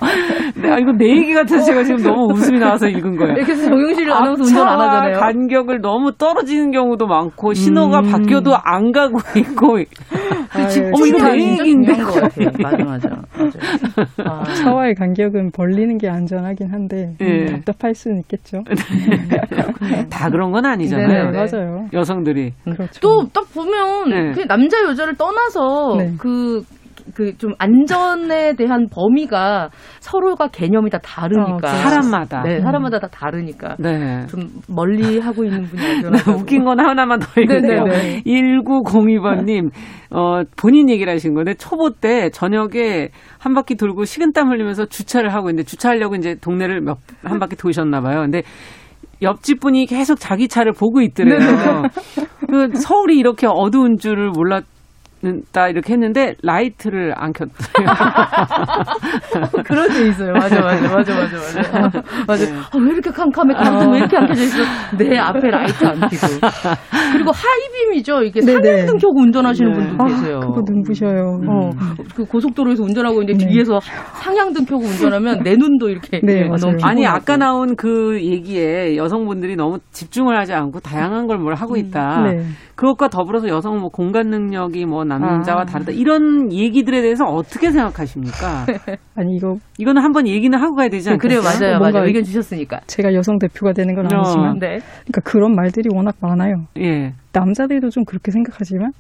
[0.56, 3.36] 네, 아, 이거 내 얘기 같아서 제가 지금 너무 웃음이 나와서 읽은 거예요.
[3.36, 5.20] 그래서 정용실 아나운서 운전 안 하잖아요.
[5.20, 8.12] 간격을 너무 떨어지는 경우도 많고 신호가 음.
[8.12, 11.94] 바뀌어도 안 가고 있고 그 어, 내 얘기인데.
[11.98, 12.52] 것 같아.
[12.60, 13.10] 맞아, 맞아.
[13.38, 13.60] 맞아.
[14.18, 14.44] 아.
[14.56, 17.46] 차와의 간격은 벌리는 게 안전하긴 한데 네.
[17.46, 18.64] 답답할 수는 있겠죠.
[20.10, 21.32] 다 그런 건 아니잖아요.
[21.32, 21.88] 네, 맞아요.
[21.94, 22.54] 여성들이.
[22.64, 23.00] 그렇죠.
[23.00, 24.32] 또딱 보면 네.
[24.34, 26.14] 그 남자 여자를 떠나서 네.
[26.18, 26.64] 그
[27.16, 31.76] 그 좀 안전에 대한 범위가 서로가 개념이 다 다르니까 어.
[31.76, 34.26] 사람마다 네 사람마다 다 다르니까 네.
[34.28, 37.84] 좀 멀리 하고 있는 분이 안전 웃긴 건 하나만 더 읽을게요.
[38.26, 39.70] 1902번님
[40.12, 45.50] 어 본인 얘기를 하신 건데 초보 때 저녁에 한 바퀴 돌고 식은땀 흘리면서 주차를 하고
[45.50, 48.22] 있는데 주차하려고 이제 동네를 몇 한 바퀴 도셨나 봐요.
[48.22, 48.44] 근데
[49.22, 51.38] 옆집 분이 계속 자기 차를 보고 있더래요.
[52.50, 54.64] 그 서울이 이렇게 어두운 줄을 몰랐
[55.52, 57.52] 다 이렇게 했는데 라이트를 안 켰어요.
[59.66, 60.34] 그런 데 있어요.
[60.34, 62.04] 맞아, 맞아, 맞아, 맞아, 맞아.
[62.28, 62.46] 맞아.
[62.46, 62.52] 네.
[62.54, 63.54] 아, 왜 이렇게 캄캄해?
[63.54, 64.64] 깜짝 왜 이렇게 안 켜져 있어?
[64.98, 66.12] 내 앞에 라이트 안 켜고.
[67.14, 68.24] 그리고 high beam이죠.
[68.24, 69.78] 이게 상향등 켜고 운전하시는 네.
[69.88, 70.38] 분도 계세요.
[70.44, 71.40] 아, 그거 눈부셔요.
[71.48, 71.70] 어,
[72.16, 73.52] 그 고속도로에서 운전하고 있는데 네.
[73.52, 73.80] 뒤에서
[74.22, 79.80] 상향등 켜고 운전하면 내 눈도 이렇게 네, 너무 아니 아까 나온 그 얘기에 여성분들이 너무
[79.92, 82.20] 집중을 하지 않고 다양한 걸 뭘 하고 있다.
[82.20, 82.46] 음, 네.
[82.76, 85.66] 그것과 더불어서 여성 뭐 공간 능력이 뭐 남자와 아.
[85.66, 88.66] 다르다 이런 얘기들에 대해서 어떻게 생각하십니까?
[89.16, 91.42] 아니 이거 이거는 한번 얘기는 하고 가야 되지 않겠어요?
[91.42, 92.06] 그래요, 맞아요, 맞아요.
[92.08, 94.18] 의견 주셨으니까 제가 여성 대표가 되는 건 어.
[94.18, 94.54] 아니지만, 어.
[94.60, 94.68] 네.
[95.06, 96.66] 그러니까 그런 말들이 워낙 많아요.
[96.80, 97.14] 예.
[97.34, 98.92] 남자들도 좀 그렇게 생각하지만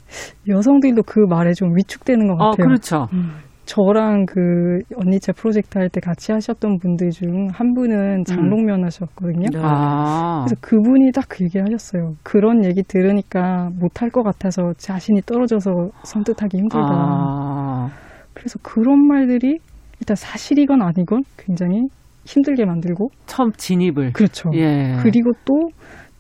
[0.48, 2.66] 여성들도 그 말에 좀 위축되는 것 어, 같아요.
[2.66, 3.08] 어, 그렇죠.
[3.14, 3.34] 음.
[3.66, 8.24] 저랑 그 언니차 프로젝트 할 때 같이 하셨던 분들 중 한 분은 음.
[8.26, 9.48] 장롱면 하셨거든요.
[9.62, 10.44] 아.
[10.46, 12.14] 그래서 그분이 딱 그 얘기 하셨어요.
[12.24, 15.72] 그런 얘기 들으니까 못할 것 같아서 자신이 떨어져서
[16.04, 16.86] 선뜻하기 힘들다.
[16.86, 17.90] 아.
[18.34, 19.58] 그래서 그런 말들이
[20.00, 21.88] 일단 사실이건 아니건 굉장히
[22.26, 24.50] 힘들게 만들고 처음 진입을 그렇죠.
[24.54, 24.98] 예.
[25.02, 25.54] 그리고 또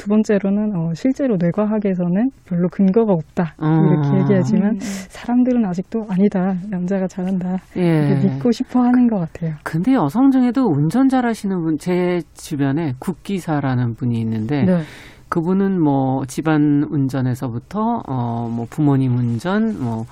[0.03, 3.67] 두 번째로는 어, 실제로 뇌과학에서는 별로 근거가 없다 어.
[3.89, 8.13] 이렇게 얘기하지만 사람들은 아직도 아니다 남자가 잘한다 예.
[8.21, 9.53] 믿고 싶어하는 것 같아요.
[9.63, 14.81] 근데 여성 중에도 운전 잘하시는 분 제 주변에 국기사라는 분이 있는데 네.
[15.29, 20.05] 그분은 뭐 집안 운전에서부터 어 뭐 부모님 운전 뭐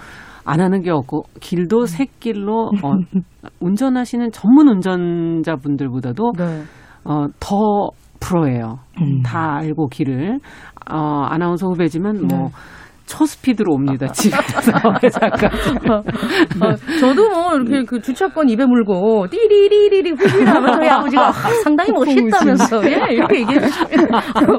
[0.46, 2.94] 안 하는 게 없고 길도 새길로 어
[3.60, 6.62] 운전하시는 전문 운전자분들보다도 네.
[7.04, 7.90] 어더
[8.22, 8.80] 프로예요.
[9.02, 9.22] 음.
[9.24, 10.40] 다 알고 길을
[10.90, 12.52] 어, 아나운서 후배지만 뭐 네.
[13.12, 14.08] 초스피드로 옵니다.
[14.14, 14.72] 집에서
[15.12, 15.52] 잠깐.
[15.90, 21.92] 어, 어, 저도 뭐 이렇게 그 주차권 입에 물고 띠리리리리 후진하면 저희 아버지가 아, 상당히
[21.92, 24.08] 멋있다면서 예, 이렇게 얘기해 주시면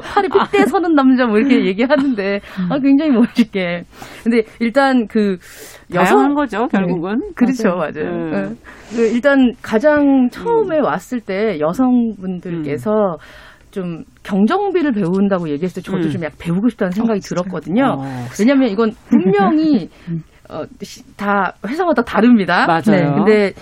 [0.03, 3.83] 팔이 핏대 서는 남자 뭐 이렇게 얘기하는데 아, 굉장히 멋있게.
[4.23, 5.37] 근데 일단 그
[5.93, 7.19] 여성한 거죠 결국은.
[7.19, 7.27] 네.
[7.35, 7.91] 그렇죠, 맞아요.
[8.05, 8.29] 맞아요.
[8.29, 8.55] 네.
[8.95, 10.83] 그 일단 가장 처음에 음.
[10.83, 13.17] 왔을 때 여성분들께서 음.
[13.73, 16.09] 좀 경정비를 배운다고 얘기했을 때 저도 음.
[16.11, 17.95] 좀 약간 배우고 싶다는 생각이 어, 들었거든요.
[17.97, 18.03] 어.
[18.39, 19.89] 왜냐하면 이건 분명히
[20.49, 20.63] 어,
[21.17, 22.67] 다 회사마다 다릅니다.
[22.67, 22.81] 맞아요.
[22.85, 23.53] 네, 근데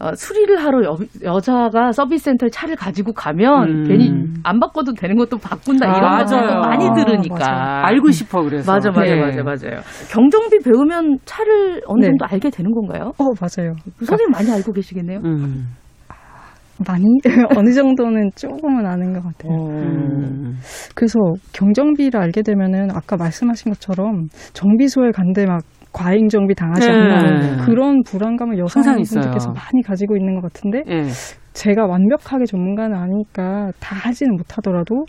[0.00, 3.84] 어, 수리를 하러 여, 여자가 서비스 센터에 차를 가지고 가면 음.
[3.86, 4.10] 괜히
[4.42, 7.82] 안 바꿔도 되는 것도 바꾼다 아, 이런 거 많이 들으니까 맞아.
[7.84, 9.20] 알고 싶어 그래서 맞아 맞아 네.
[9.20, 9.80] 맞아 맞아요.
[10.10, 12.06] 경정비 배우면 차를 어느 네.
[12.08, 12.32] 정도 네.
[12.32, 13.12] 알게 되는 건가요?
[13.18, 13.74] 어 맞아요.
[13.98, 15.20] 선생님 많이 알고 계시겠네요.
[15.24, 15.66] 음.
[16.86, 17.04] 많이
[17.58, 19.52] 어느 정도는 조금은 아는 것 같아요.
[19.52, 20.56] 음.
[20.94, 21.18] 그래서
[21.52, 25.62] 경정비를 알게 되면은 아까 말씀하신 것처럼 정비소에 간데 막
[25.92, 26.92] 과잉 정비 당하지 네.
[26.92, 31.02] 않나 그런 불안감을 여성분들께서 많이 가지고 있는 것 같은데 네.
[31.52, 35.04] 제가 완벽하게 전문가는 아니니까 다 하지는 못하더라도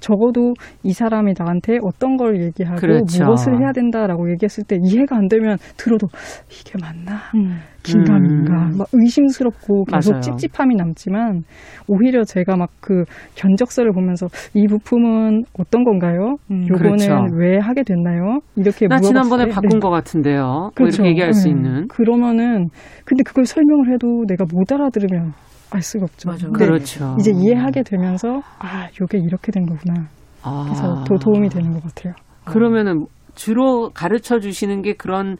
[0.00, 3.24] 적어도 이 사람이 나한테 어떤 걸 얘기하고 그렇죠.
[3.24, 6.06] 무엇을 해야 된다라고 얘기했을 때 이해가 안 되면 들어도
[6.50, 7.16] 이게 맞나?
[7.34, 7.58] 음.
[7.82, 8.54] 긴가민가?
[8.54, 8.78] 음.
[8.78, 10.20] 막 의심스럽고 계속 맞아요.
[10.22, 11.42] 찝찝함이 남지만
[11.86, 16.36] 오히려 제가 막 그 견적서를 보면서 이 부품은 어떤 건가요?
[16.50, 17.34] 음, 요거는 그렇죠.
[17.34, 18.40] 왜 하게 됐나요?
[18.56, 19.78] 이렇게 나 지난번에 바꾼 네.
[19.78, 20.42] 것 같은데요.
[20.42, 21.02] 뭐 그렇죠.
[21.02, 21.32] 뭐 이렇게 얘기할 네.
[21.32, 21.88] 수 있는.
[21.88, 22.68] 그러면은
[23.06, 25.32] 근데 그걸 설명을 해도 내가 못 알아들으면
[25.70, 26.30] 알 수가 없죠.
[26.30, 26.48] 맞아.
[26.48, 27.16] 그렇죠.
[27.18, 30.08] 이제 이해하게 되면서 아, 요게 이렇게 된 거구나.
[30.42, 30.64] 아.
[30.64, 32.14] 그래서 더 도움이 되는 것 같아요.
[32.44, 35.36] 그러면은 주로 가르쳐 주시는 게 그런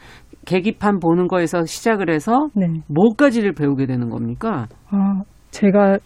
[0.47, 2.67] 계기판 보는 거에서 시작을 해서 네.
[2.89, 4.67] 뭐까지를 배우게 되는 겁니까?
[4.91, 5.99] 아, 제가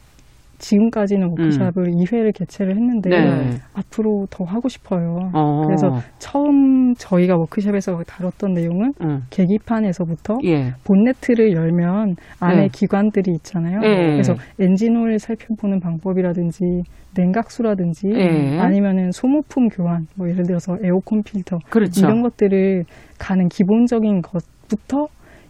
[0.59, 1.95] 지금까지는 워크샵을 음.
[2.03, 3.59] 2회를 개최를 했는데 네.
[3.75, 5.31] 앞으로 더 하고 싶어요.
[5.33, 5.63] 어.
[5.67, 5.89] 그래서
[6.19, 9.21] 처음 저희가 워크샵에서 다뤘던 내용은 음.
[9.31, 10.73] 계기판에서부터 예.
[10.85, 12.69] 본네트를 열면 안에 네.
[12.73, 13.81] 기관들이 있잖아요.
[13.85, 14.13] 예.
[14.13, 16.83] 그래서 엔진오일 살펴보는 방법이라든지
[17.17, 18.59] 냉각수라든지 예.
[18.59, 22.07] 아니면은 소모품 교환, 뭐 예를 들어서 에어컨 필터 그렇죠.
[22.07, 22.85] 이런 것들을
[23.19, 25.07] 가는 기본적인 것부터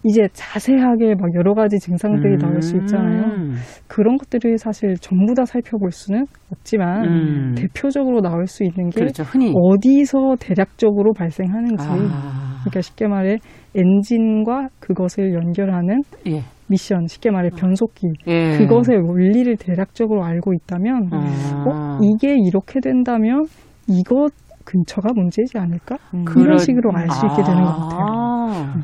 [0.08, 2.38] 이제 자세하게 막 여러 가지 증상들이 음.
[2.38, 3.52] 나올 수 있잖아요.
[3.86, 7.54] 그런 것들을 사실 전부 다 살펴볼 수는 없지만 음.
[7.56, 9.24] 대표적으로 나올 수 있는 게 그렇죠.
[9.54, 11.84] 어디서 대략적으로 발생하는지.
[11.86, 12.60] 아.
[12.60, 13.36] 그러니까 쉽게 말해
[13.74, 16.42] 엔진과 그것을 연결하는 예.
[16.68, 18.58] 미션, 쉽게 말해 변속기, 예.
[18.58, 21.64] 그것의 원리를 대략적으로 알고 있다면, 아.
[21.66, 23.44] 어, 이게 이렇게 된다면
[23.86, 24.32] 이것
[24.64, 25.96] 근처가 문제이지 않을까?
[26.14, 26.24] 음.
[26.36, 27.98] 이런 식으로 알 수 있게 되는 것 같아요.
[28.00, 28.74] 아.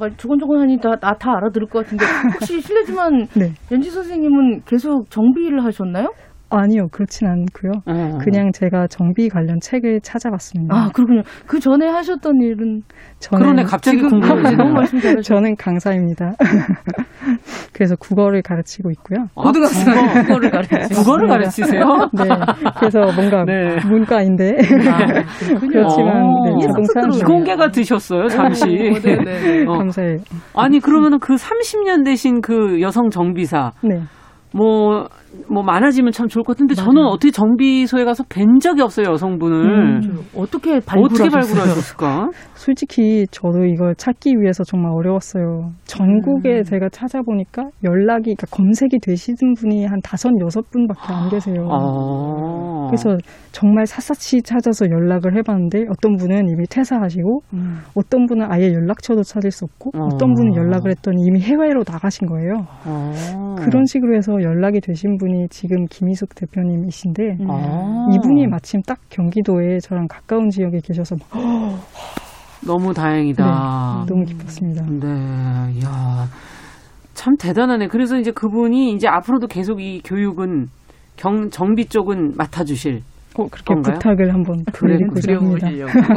[0.00, 2.04] 말 조곤조곤 하니 다, 다, 다 알아들을 것 같은데
[2.40, 3.52] 혹시 실례지만 네.
[3.70, 6.08] 연지 선생님은 계속 정비를 하셨나요?
[6.50, 7.72] 아니요, 그렇진 않고요.
[7.86, 8.18] 어.
[8.18, 10.74] 그냥 제가 정비 관련 책을 찾아봤습니다.
[10.74, 11.22] 아, 그렇군요.
[11.46, 12.82] 그 전에 하셨던 일은
[13.20, 16.32] 저는 그러네 갑자기 궁금해지 너무 말씀 잘하셨 저는 강사입니다.
[17.72, 19.26] 그래서 국어를 가르치고 있고요.
[19.36, 20.22] 아, 고등학생 국어.
[20.22, 21.82] 국어를 가르치 국어를 가르치세요?
[22.12, 22.24] 네.
[22.78, 23.76] 그래서 뭔가 네.
[23.86, 24.56] 문과인데
[24.90, 25.06] 아,
[25.60, 26.44] 그렇지만 어.
[26.44, 28.64] 네, 자동차 공개가 드셨어요 잠시.
[28.64, 29.64] 어, 네, 네.
[29.66, 29.78] 어.
[29.78, 30.18] 감사해요.
[30.54, 33.72] 아니 그러면은 그 30년 되신 그 여성 정비사.
[33.82, 34.00] 네.
[34.52, 35.06] 뭐
[35.48, 36.86] 뭐 많아지면 참 좋을 것 같은데 맞아요.
[36.86, 42.30] 저는 어떻게 정비소에 가서 뵌 적이 없어요 여성분을 음, 어떻게 발굴하셨을까?
[42.54, 45.70] 솔직히 저도 이걸 찾기 위해서 정말 어려웠어요.
[45.84, 46.62] 전국에 음.
[46.62, 51.66] 제가 찾아보니까 연락이 그러니까 검색이 되시는 분이 한 다섯 여섯 분밖에 안 계세요.
[51.70, 52.88] 아.
[52.90, 53.16] 그래서
[53.52, 57.78] 정말 샅샅이 찾아서 연락을 해봤는데 어떤 분은 이미 퇴사하시고 음.
[57.94, 60.08] 어떤 분은 아예 연락처도 찾을 수 없고 어.
[60.18, 62.66] 떤 분은 연락을 했더니 이미 해외로 나가신 거예요.
[62.84, 63.54] 아.
[63.60, 68.06] 그런 식으로 해서 연락이 되신 분이 지금 김희숙 대표님이신데 아.
[68.14, 71.16] 이분이 마침 딱 경기도에 저랑 가까운 지역에 계셔서
[72.66, 73.44] 너무 다행이다.
[73.44, 74.84] 네, 너무 기뻤습니다.
[74.86, 76.26] 네, 야.
[77.14, 77.88] 참 대단하네.
[77.88, 80.66] 그래서 이제 그분이 이제 앞으로도 계속 이 교육은
[81.16, 83.00] 경, 정비 쪽은 맡아주실
[83.42, 83.94] 어, 그렇게 건가요?
[83.94, 85.68] 부탁을 한번 드리고자 합니다.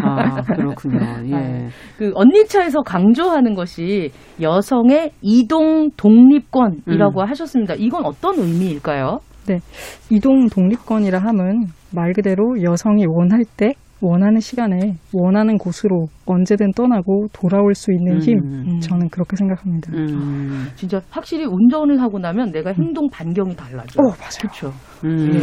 [0.04, 1.00] 아, 그렇군요.
[1.28, 1.36] 예.
[1.36, 4.12] 아, 그 언니 차에서 강조하는 것이
[4.42, 7.28] 여성의 이동 독립권이라고 음.
[7.28, 7.76] 하셨습니다.
[7.76, 9.20] 이건 어떤 의미일까요?
[9.48, 9.60] 네.
[10.10, 13.74] 이동 독립권이라 함은 말 그대로 여성이 원할 때
[14.04, 18.80] 원하는 시간에 원하는 곳으로 언제든 떠나고 돌아올 수 있는 힘 음.
[18.80, 19.92] 저는 그렇게 생각합니다.
[19.94, 20.68] 음.
[20.76, 24.02] 진짜 확실히 운전을 하고 나면 내가 행동 반경이 달라져.
[24.02, 24.40] 어 맞아요.
[24.42, 24.74] 그렇죠.
[25.06, 25.32] 음.
[25.32, 25.40] 네.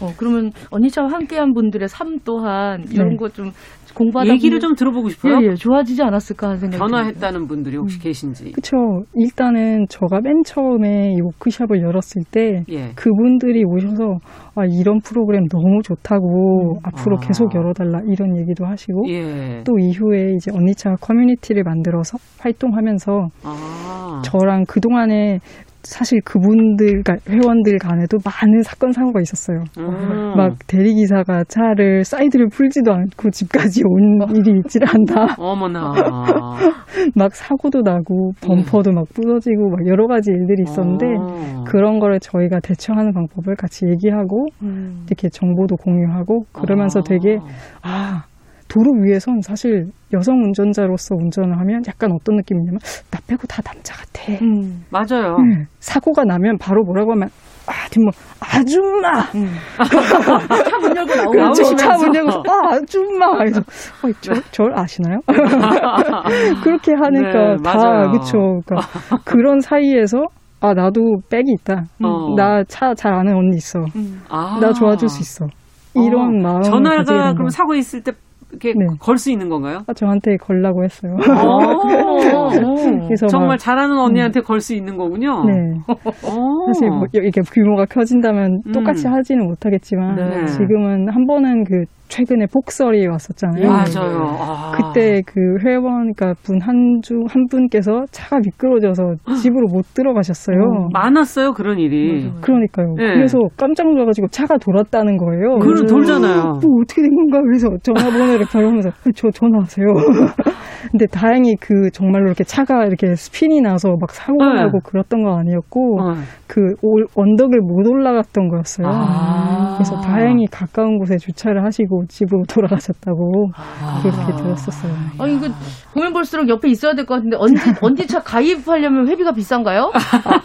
[0.00, 3.16] 어 그러면 언니처럼 함께한 분들의 삶 또한 이런 네.
[3.16, 3.50] 거 좀
[3.94, 5.38] 공부하다 얘기를 좀 들어보고 싶어요.
[5.42, 7.46] 예, 예, 좋아지지 않았을까 하는 생각이 변화했다는.
[7.48, 8.02] 분들이 혹시 음.
[8.02, 8.52] 계신지.
[8.52, 8.76] 그렇죠.
[9.14, 12.92] 일단은 저가 맨 처음에 이 워크숍을 열었을 때 예.
[12.94, 14.18] 그분들이 오셔서
[14.60, 16.80] 아, 이런 프로그램 너무 좋다고 음.
[16.82, 17.20] 앞으로 아.
[17.20, 19.62] 계속 열어달라 이런 얘기도 하시고 예.
[19.64, 24.22] 또 이후에 이제 언니차 커뮤니티를 만들어서 활동하면서 아.
[24.24, 25.38] 저랑 그동안에
[25.82, 29.64] 사실 그분들, 그러니까 회원들 간에도 많은 사건 사고가 있었어요.
[29.78, 30.36] 음.
[30.36, 35.36] 막 대리기사가 차를 사이드를 풀지도 않고 집까지 온 일이 있질 않다.
[35.38, 35.92] 어머나.
[37.14, 38.94] 막 사고도 나고 범퍼도 음.
[38.96, 41.64] 막 부서지고 막 여러 가지 일들이 있었는데 어.
[41.66, 45.04] 그런 거를 저희가 대처하는 방법을 같이 얘기하고 음.
[45.06, 47.02] 이렇게 정보도 공유하고 그러면서 아.
[47.06, 47.38] 되게
[47.82, 48.24] 아
[48.68, 52.78] 도로 위에선 사실 여성 운전자로서 운전을 하면 약간 어떤 느낌이냐면
[53.10, 54.32] 나 빼고 다 남자 같아.
[54.42, 55.36] 음, 맞아요.
[55.38, 55.64] 네.
[55.80, 57.28] 사고가 나면 바로 뭐라고 하면
[57.66, 58.10] 아, 뒷문
[58.40, 59.20] 아줌마.
[59.34, 59.52] 음.
[60.70, 63.36] 차문 열고 나오고 차문 열고 아, 아줌마.
[63.38, 65.18] 그래서 어, 저, 절 아시나요?
[66.64, 68.60] 그렇게 하니까 네, 다 그쵸.
[68.64, 68.88] 그러니까
[69.24, 70.22] 그런 사이에서
[70.60, 71.84] 아 나도 백이 있다.
[72.02, 72.34] 어.
[72.36, 73.80] 나차 잘 아는 언니 있어.
[73.96, 74.22] 음.
[74.30, 74.58] 아.
[74.60, 75.46] 나 도와줄 수 있어.
[75.94, 76.42] 이런 어.
[76.42, 78.12] 마음 전화가 그럼 사고 있을 때
[78.50, 78.86] 이렇게 네.
[78.98, 79.84] 걸수 있는 건가요?
[79.86, 81.16] 아, 저한테 걸라고 했어요.
[81.16, 82.50] 어.
[83.06, 84.42] 그래서 정말 막, 잘하는 언니한테 음.
[84.42, 85.44] 걸수 있는 거군요.
[85.44, 85.54] 네.
[86.66, 89.12] 사실 뭐 이게 규모가 커진다면 똑같이 음.
[89.12, 90.46] 하지는 못하겠지만 네.
[90.46, 93.68] 지금은 한 번은 그 최근에 폭설이 왔었잖아요.
[93.68, 94.36] 맞아요.
[94.40, 94.72] 아.
[94.74, 100.56] 그때 그 회원, 그러니까 분한 주, 한 분께서 차가 미끄러져서 집으로 못 들어가셨어요.
[100.56, 102.24] 음, 많았어요, 그런 일이.
[102.24, 102.40] 맞아요.
[102.40, 102.94] 그러니까요.
[102.96, 103.14] 네.
[103.14, 105.58] 그래서 깜짝 놀라가지고 차가 돌았다는 거예요.
[105.58, 106.42] 그럼 돌잖아요.
[106.42, 107.40] 뭐 어떻게 된 건가?
[107.42, 109.86] 그래서 전화번호를 바르면서 저 전화하세요.
[110.90, 114.62] 근데 다행히 그 정말로 이렇게 차가 이렇게 스핀이 나서 막 사고가 네.
[114.62, 116.20] 나고 그랬던 건 아니었고 네.
[116.46, 116.74] 그
[117.14, 118.86] 언덕을 못 올라갔던 거였어요.
[118.88, 119.74] 아.
[119.76, 124.00] 그래서 다행히 가까운 곳에 주차를 하시고 집으로 돌아가셨다고 아.
[124.02, 124.92] 그렇게 들었었어요.
[125.18, 125.46] 아 이거
[125.94, 129.90] 보면 볼수록 옆에 있어야 될 것 같은데 언제 언제 차 가입하려면 회비가 비싼가요?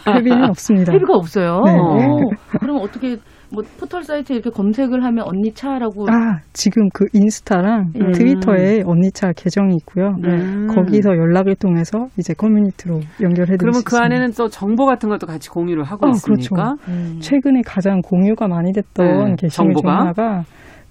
[0.06, 0.92] 아, 회비는 없습니다.
[0.92, 1.60] 회비가 없어요.
[1.64, 1.72] 네.
[1.72, 3.16] 오, 그럼 어떻게
[3.54, 8.12] 뭐 포털 사이트 이렇게 검색을 하면 언니 차라고 아 지금 그 인스타랑 음.
[8.12, 10.16] 트위터에 언니 차 계정이 있고요.
[10.24, 10.66] 음.
[10.66, 15.48] 거기서 연락을 통해서 이제 커뮤니티로 연결해 드릴 그러면 그 안에는 또 정보 같은 것도 같이
[15.48, 16.74] 공유를 하고 어, 있습니까?
[16.74, 16.92] 그렇죠.
[16.92, 17.18] 음.
[17.20, 19.34] 최근에 가장 공유가 많이 됐던 네.
[19.38, 20.42] 게시물 중 하나가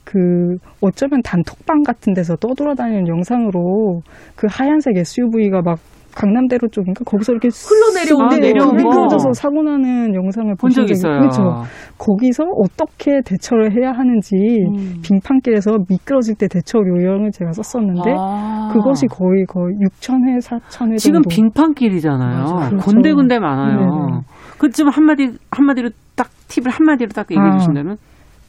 [0.03, 4.01] 그 어쩌면 단톡방 같은 데서 떠돌아다니는 영상으로
[4.36, 5.80] 그 하얀색 SUV가 막
[6.16, 11.20] 강남대로 쪽인가 거기서 이렇게 흘러내려오고 네, 내려 미끄러져서 사고 나는 영상을 본 적이 있어요.
[11.20, 11.64] 그렇죠.
[11.97, 15.01] 거기서 어떻게 대처를 해야 하는지 음.
[15.03, 18.70] 빙판길에서 미끄러질 때 대처 요령을 제가 썼었는데 아.
[18.74, 22.45] 그것이 거의 거의 6천 회, 4천 회 지금 빙판길이잖아요.
[22.70, 22.78] 그렇죠.
[22.78, 24.22] 군데군데 많아요.
[24.59, 27.57] 그좀 한마디 한마디로 딱 팁을 한마디로 딱 얘기해 아.
[27.57, 27.97] 주신다면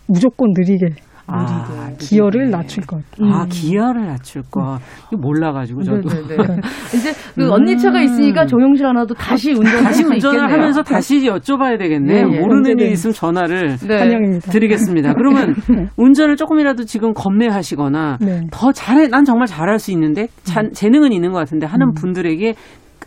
[0.07, 0.95] 무조건 느리게
[1.27, 3.03] 아, 기어를 낮출 것.
[3.21, 3.33] 음.
[3.33, 4.79] 아, 기어를 낮출 것.
[5.13, 6.09] 이거 몰라가지고 저도.
[6.09, 6.37] 네네네.
[6.37, 6.61] 네, 네.
[6.97, 12.25] 이제 그 언니 차가 있으니까 조용실 하나도 다시 운전 다시 운전을 하면서 다시 여쭤봐야 되겠네.
[12.25, 14.39] 네, 모르는 일 있으면 전화를 네.
[14.41, 15.15] 드리겠습니다.
[15.19, 15.55] 그러면
[15.97, 18.43] 운전을 조금이라도 지금 겁내하시거나 네.
[18.51, 20.73] 더 잘해, 난 정말 잘할 수 있는데 자, 음.
[20.73, 21.95] 재능은 있는 것 같은데 하는 음.
[21.95, 22.55] 분들에게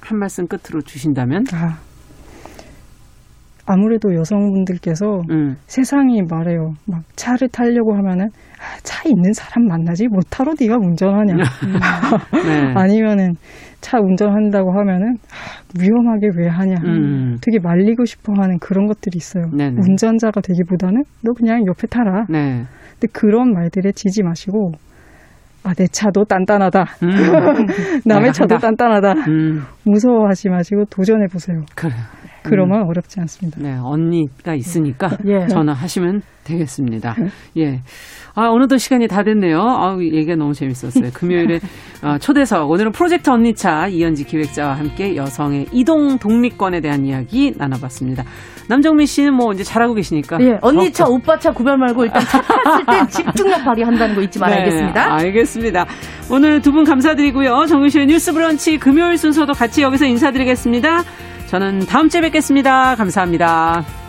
[0.01, 1.43] 한 말씀 끝으로 주신다면?
[1.53, 1.77] 아.
[3.67, 5.57] 아무래도 여성분들께서 음.
[5.67, 6.73] 세상이 말해요.
[6.87, 8.46] 막 차를 타려고 하면은 아,
[8.83, 11.35] 차 있는 사람 만나지 못하러 네가 운전하냐.
[12.45, 12.73] 네.
[12.75, 13.33] 아니면은
[13.81, 16.75] 차 운전한다고 하면은 아, 위험하게 왜 하냐.
[16.83, 17.37] 음.
[17.41, 19.45] 되게 말리고 싶어하는 그런 것들이 있어요.
[19.55, 19.77] 네네.
[19.77, 22.25] 운전자가 되기보다는 너 그냥 옆에 타라.
[22.29, 22.63] 네.
[22.99, 24.71] 근데 그런 말들에 지지 마시고
[25.63, 26.85] 아, 내 차도 단단하다.
[27.03, 27.09] 음.
[28.05, 29.13] 남의 차도 단단하다.
[29.27, 29.63] 음.
[29.85, 31.61] 무서워하지 마시고 도전해 보세요.
[31.75, 31.91] 그래.
[32.49, 32.87] 그러면 음.
[32.89, 33.59] 어렵지 않습니다.
[33.61, 35.47] 네, 언니가 있으니까 예.
[35.47, 37.15] 전화하시면 되겠습니다.
[37.57, 37.81] 예.
[38.33, 39.59] 아, 어느덧 시간이 다 됐네요.
[39.59, 41.09] 아, 얘기가 너무 재밌었어요.
[41.13, 41.59] 금요일에
[42.03, 48.23] 어, 초대석 오늘은 프로젝트 언니차 이현지 기획자와 함께 여성의 이동 독립권에 대한 이야기 나눠봤습니다.
[48.69, 50.37] 남정민 씨는 뭐 이제 잘하고 계시니까.
[50.41, 54.39] 예, 언니 차, 오빠 차 구별 말고 일단 차 탔을 땐 집중력 발휘한다는 거 잊지
[54.39, 54.93] 말아야겠습니다.
[55.17, 55.85] 네, 알겠습니다.
[56.31, 57.65] 오늘 두 분 감사드리고요.
[57.65, 61.03] 정윤실의 뉴스 브런치 금요일 순서도 같이 여기서 인사드리겠습니다.
[61.47, 62.95] 저는 다음 주에 뵙겠습니다.
[62.95, 64.06] 감사합니다.